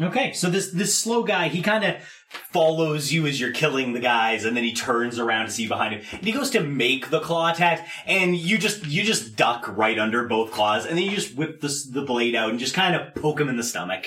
[0.00, 1.96] Okay, so this this slow guy, he kind of
[2.52, 5.68] follows you as you're killing the guys, and then he turns around to see you
[5.68, 9.36] behind him, and he goes to make the claw attack, and you just you just
[9.36, 12.58] duck right under both claws, and then you just whip the the blade out and
[12.58, 14.06] just kind of poke him in the stomach,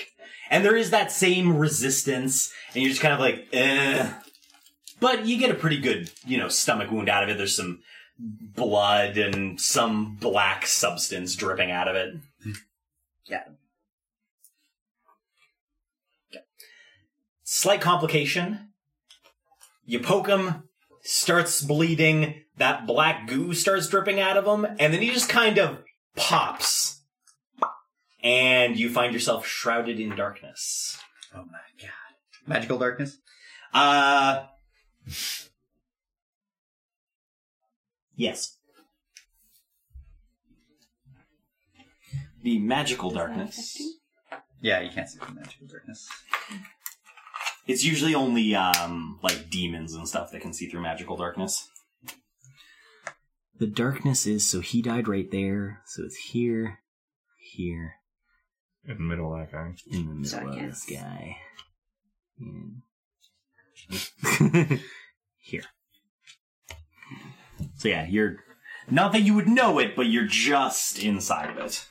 [0.50, 4.12] and there is that same resistance, and you're just kind of like, eh.
[5.00, 7.38] but you get a pretty good you know stomach wound out of it.
[7.38, 7.80] There's some
[8.20, 12.16] blood and some black substance dripping out of it.
[17.44, 18.70] Slight complication.
[19.86, 20.64] You poke him,
[21.02, 25.58] starts bleeding, that black goo starts dripping out of him, and then he just kind
[25.58, 25.80] of
[26.16, 27.02] pops.
[28.24, 30.98] And you find yourself shrouded in darkness.
[31.36, 31.90] Oh my god.
[32.48, 33.18] Magical darkness?
[33.74, 34.46] Uh.
[38.16, 38.58] Yes.
[42.44, 43.82] The magical darkness.
[44.62, 46.08] Yeah, you can't see the magical darkness.
[47.66, 51.70] It's usually only um like demons and stuff that can see through magical darkness.
[53.60, 56.80] The darkness is so he died right there, so it's here,
[57.38, 57.94] here,
[58.86, 59.76] In the middle of that guy.
[59.92, 60.86] in the middle So, of yes.
[60.86, 61.38] this guy.
[62.40, 62.82] And
[65.38, 65.64] here.
[67.78, 68.38] So yeah, you're
[68.90, 71.86] not that you would know it, but you're just inside of it.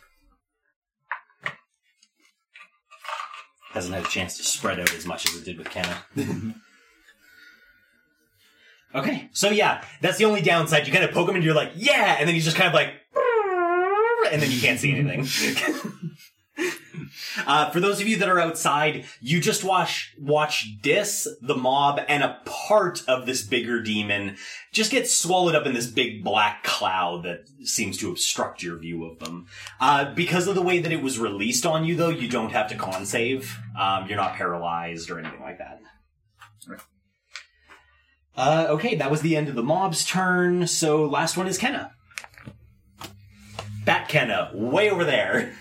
[3.73, 6.05] Hasn't had a chance to spread out as much as it did with Kenna.
[8.95, 10.87] okay, so yeah, that's the only downside.
[10.87, 12.75] You kind of poke him and you're like, yeah, and then he's just kind of
[12.75, 12.93] like,
[14.31, 15.27] and then you can't see anything.
[17.47, 22.01] Uh, for those of you that are outside, you just watch watch Dis, the mob,
[22.09, 24.37] and a part of this bigger demon
[24.73, 29.05] just get swallowed up in this big black cloud that seems to obstruct your view
[29.05, 29.47] of them.
[29.81, 32.69] Uh, because of the way that it was released on you, though, you don't have
[32.69, 33.59] to con save.
[33.79, 35.81] Um, you're not paralyzed or anything like that.
[38.37, 40.67] Uh, okay, that was the end of the mob's turn.
[40.67, 41.93] So last one is Kenna.
[43.85, 45.55] Bat Kenna, way over there.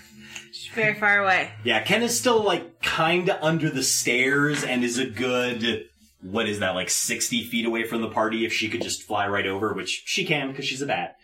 [0.74, 1.52] Very far away.
[1.64, 5.88] Yeah, Ken is still like kinda under the stairs and is a good
[6.22, 9.28] what is that, like sixty feet away from the party if she could just fly
[9.28, 11.16] right over, which she can because she's a bat.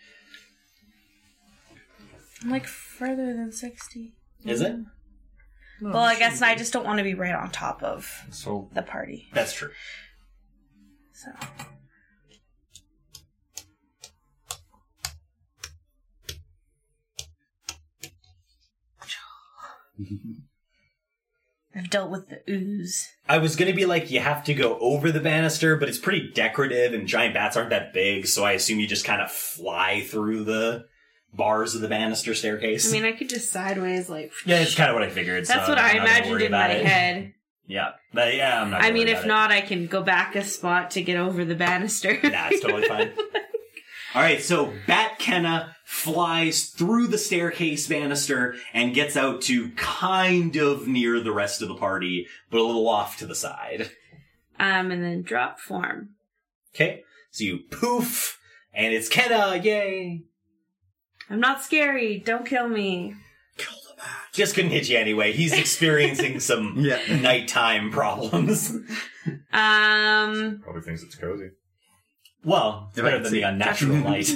[2.42, 4.12] I'm like further than 60.
[4.44, 4.76] Is it?
[5.80, 8.82] Well, I guess I just don't want to be right on top of So the
[8.82, 9.28] party.
[9.32, 9.70] That's true.
[11.12, 11.30] So.
[21.74, 23.06] I've dealt with the ooze.
[23.28, 26.30] I was gonna be like, you have to go over the banister, but it's pretty
[26.32, 30.02] decorative and giant bats aren't that big, so I assume you just kind of fly
[30.02, 30.86] through the
[31.32, 32.88] bars of the banister staircase.
[32.88, 34.32] I mean, I could just sideways, like.
[34.46, 35.46] yeah, it's kind of what I figured.
[35.46, 36.86] That's so what I'm I not gonna imagined in my it.
[36.86, 37.34] head.
[37.66, 38.82] Yeah, but yeah, I'm not.
[38.82, 39.28] I mean, if about it.
[39.28, 42.18] not, I can go back a spot to get over the banister.
[42.22, 43.12] Nah, it's totally fine.
[44.14, 50.56] All right, so Bat Kenna flies through the staircase banister and gets out to kind
[50.56, 53.90] of near the rest of the party, but a little off to the side.
[54.58, 56.10] um, and then drop form.
[56.74, 58.38] Okay, so you poof,
[58.72, 60.22] and it's Kenna, yay!
[61.30, 62.18] I'm not scary.
[62.18, 63.14] Don't kill me.
[64.32, 65.32] Just couldn't hit you anyway.
[65.32, 67.00] He's experiencing some Yeah.
[67.20, 68.70] nighttime problems.
[69.52, 71.50] Um, probably thinks it's cozy.
[72.44, 73.40] Well, it's If I better can than see.
[73.40, 74.28] the unnatural light.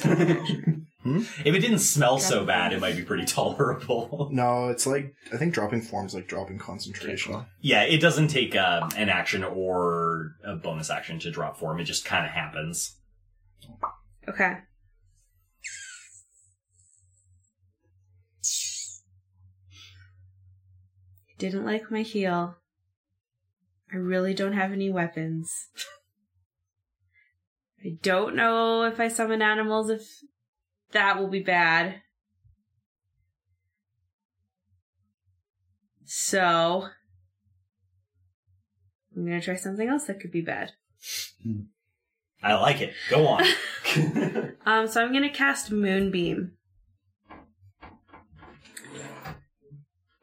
[1.03, 1.19] Hmm?
[1.45, 4.29] If it didn't smell so bad, it might be pretty tolerable.
[4.33, 7.45] No, it's like I think dropping forms like dropping concentration.
[7.61, 11.81] yeah, it doesn't take uh, an action or a bonus action to drop form.
[11.81, 12.97] It just kind of happens.
[14.29, 14.59] Okay.
[21.39, 22.57] Didn't like my heel.
[23.93, 25.67] I really don't have any weapons.
[27.85, 30.03] I don't know if I summon animals if
[30.93, 32.03] that will be bad.
[36.05, 36.89] So
[39.17, 40.73] I'm gonna try something else that could be bad.
[42.43, 42.93] I like it.
[43.11, 43.45] Go on.
[44.65, 46.53] Um, so I'm gonna cast Moonbeam.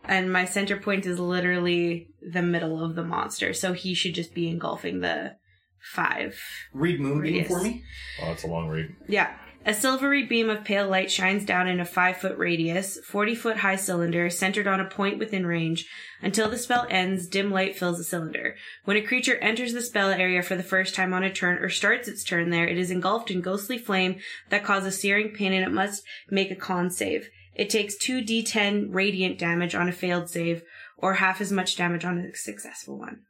[0.05, 4.34] And my center point is literally the middle of the monster, so he should just
[4.34, 5.36] be engulfing the
[5.82, 6.39] five.
[6.73, 7.47] Read Moonbeam Radius.
[7.47, 7.84] for me.
[8.21, 8.95] Oh, that's a long read.
[9.07, 9.36] Yeah.
[9.65, 13.57] A silvery beam of pale light shines down in a 5 foot radius, 40 foot
[13.57, 15.86] high cylinder, centered on a point within range.
[16.21, 18.55] Until the spell ends, dim light fills the cylinder.
[18.86, 21.67] When a creature enters the spell area for the first time on a turn or
[21.67, 24.19] starts its turn there, it is engulfed in ghostly flame
[24.49, 27.30] that causes searing pain and it must make a con save.
[27.53, 30.63] It takes 2d10 radiant damage on a failed save,
[30.97, 33.23] or half as much damage on a successful one.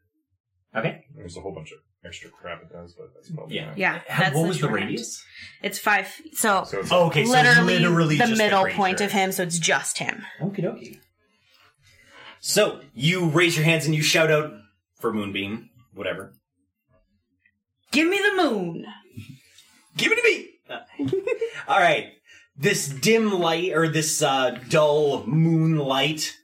[0.76, 1.06] Okay.
[1.16, 3.74] There's a whole bunch of extra crap it does, but that's probably Yeah.
[3.76, 4.02] Yeah.
[4.08, 4.90] How- that's what was the short end.
[4.90, 5.24] radius?
[5.62, 6.22] It's 5.
[6.34, 8.78] So, So it's Oh, okay, literally, it's literally the just middle creature.
[8.78, 10.24] point of him, so it's just him.
[10.42, 11.00] Okie dokie.
[12.40, 14.52] So you raise your hands and you shout out
[14.96, 16.34] for Moonbeam, whatever.
[17.92, 18.86] Give me the moon!
[19.98, 21.12] Give it to me.
[21.68, 22.12] All right.
[22.56, 26.36] This dim light or this uh, dull moonlight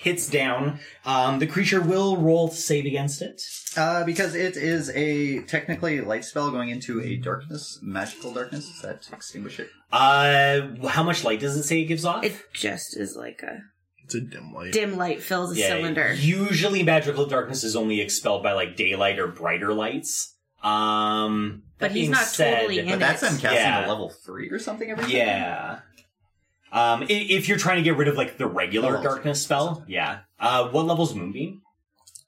[0.00, 0.78] hits down.
[1.04, 3.42] Um, the creature will roll to save against it.
[3.76, 8.66] Uh, because it is a technically light spell going into a darkness, magical darkness.
[8.70, 9.68] Does that extinguish it?
[9.92, 12.24] Uh, how much light does it say it gives off?
[12.24, 13.58] It just is like a
[14.04, 14.72] It's a dim light.
[14.72, 16.12] dim light fills a cylinder.
[16.14, 20.34] Usually, magical darkness is only expelled by like daylight or brighter lights.
[20.62, 23.30] Um, But he's not said- totally in But that's it.
[23.32, 23.86] him casting Yeah.
[23.86, 25.12] a level three or something every time?
[25.12, 25.78] Yeah.
[26.72, 30.20] Um, if you're trying to get rid of like the regular Oh, darkness spell, yeah.
[30.38, 31.62] Uh, what level's Moonbeam?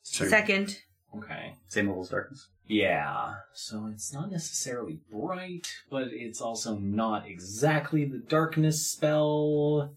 [0.02, 0.78] Second.
[1.16, 1.54] Okay.
[1.68, 2.48] Same level as darkness.
[2.66, 3.34] Yeah.
[3.52, 9.94] So it's not necessarily bright, but it's also not exactly the darkness spell.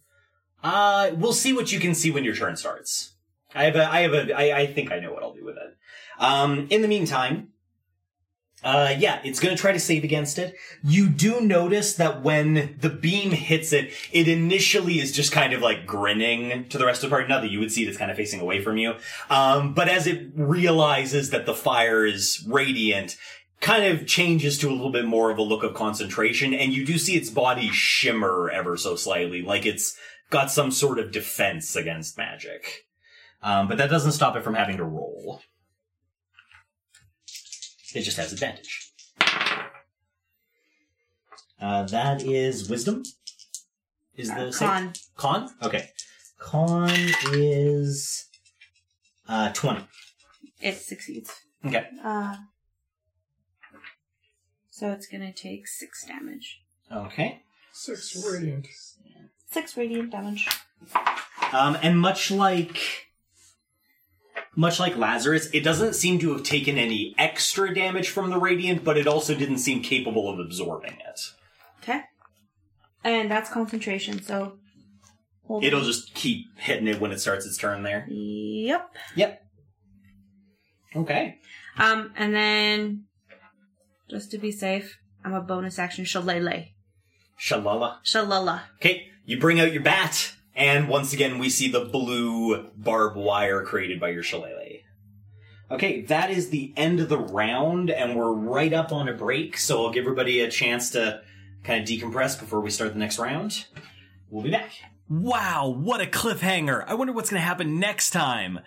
[0.63, 3.15] Uh, we'll see what you can see when your turn starts.
[3.55, 5.57] I have a, I have a, I, I think I know what I'll do with
[5.57, 5.77] it.
[6.19, 7.49] Um, in the meantime,
[8.63, 10.55] uh, yeah, it's gonna try to save against it.
[10.83, 15.61] You do notice that when the beam hits it, it initially is just kind of
[15.61, 17.27] like grinning to the rest of the party.
[17.27, 18.95] Not that you would see it, it's kind of facing away from you.
[19.29, 23.17] Um, but as it realizes that the fire is radiant,
[23.59, 26.85] kind of changes to a little bit more of a look of concentration, and you
[26.85, 29.97] do see its body shimmer ever so slightly, like it's
[30.29, 32.85] got some sort of defense against magic.
[33.41, 35.41] Um, but that doesn't stop it from having to roll.
[37.95, 38.91] It just has advantage.
[41.61, 43.03] Uh, that is wisdom.
[44.15, 44.67] Is the Uh, save?
[44.69, 44.93] con.
[45.15, 45.49] Con?
[45.61, 45.89] Okay.
[46.39, 46.89] Con
[47.31, 48.25] is
[49.27, 49.85] uh twenty.
[50.59, 51.31] It succeeds.
[51.65, 51.85] Okay.
[52.03, 52.35] Uh,
[54.69, 56.61] so it's gonna take six damage.
[56.91, 57.43] Okay.
[57.71, 58.67] Six radiant.
[59.51, 60.47] Six radiant damage.
[61.53, 63.02] Um, and much like
[64.55, 68.83] much like Lazarus, it doesn't seem to have taken any extra damage from the radiant,
[68.83, 71.19] but it also didn't seem capable of absorbing it.
[71.81, 72.01] Okay.
[73.03, 74.57] And that's concentration, so.
[75.47, 75.85] hold It'll on.
[75.85, 78.05] just keep hitting it when it starts its turn there.
[78.09, 78.89] Yep.
[79.15, 79.41] Yep.
[80.95, 81.39] Okay.
[81.77, 83.05] Um, and then,
[84.09, 86.65] just to be safe, I'm a bonus action shillelagh.
[87.41, 87.97] Shalala.
[88.05, 88.61] Shalala.
[88.75, 93.63] Okay, you bring out your bat, and once again we see the blue barbed wire
[93.63, 94.81] created by your shillelagh.
[95.71, 99.57] Okay, that is the end of the round, and we're right up on a break,
[99.57, 101.21] so I'll give everybody a chance to
[101.63, 103.65] kind of decompress before we start the next round.
[104.29, 104.71] We'll be back.
[105.09, 106.83] Wow, what a cliffhanger!
[106.87, 108.59] I wonder what's going to happen next time.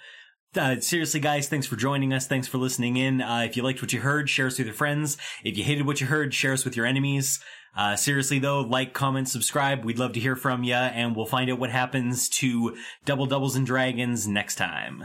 [0.57, 2.26] Uh, seriously, guys, thanks for joining us.
[2.26, 3.20] Thanks for listening in.
[3.20, 5.18] Uh, if you liked what you heard, share us with your friends.
[5.45, 7.41] If you hated what you heard, share us with your enemies.
[7.76, 9.84] Uh, seriously though, like, comment, subscribe.
[9.84, 13.56] We'd love to hear from you, and we'll find out what happens to Double Doubles
[13.56, 15.04] and Dragons next time.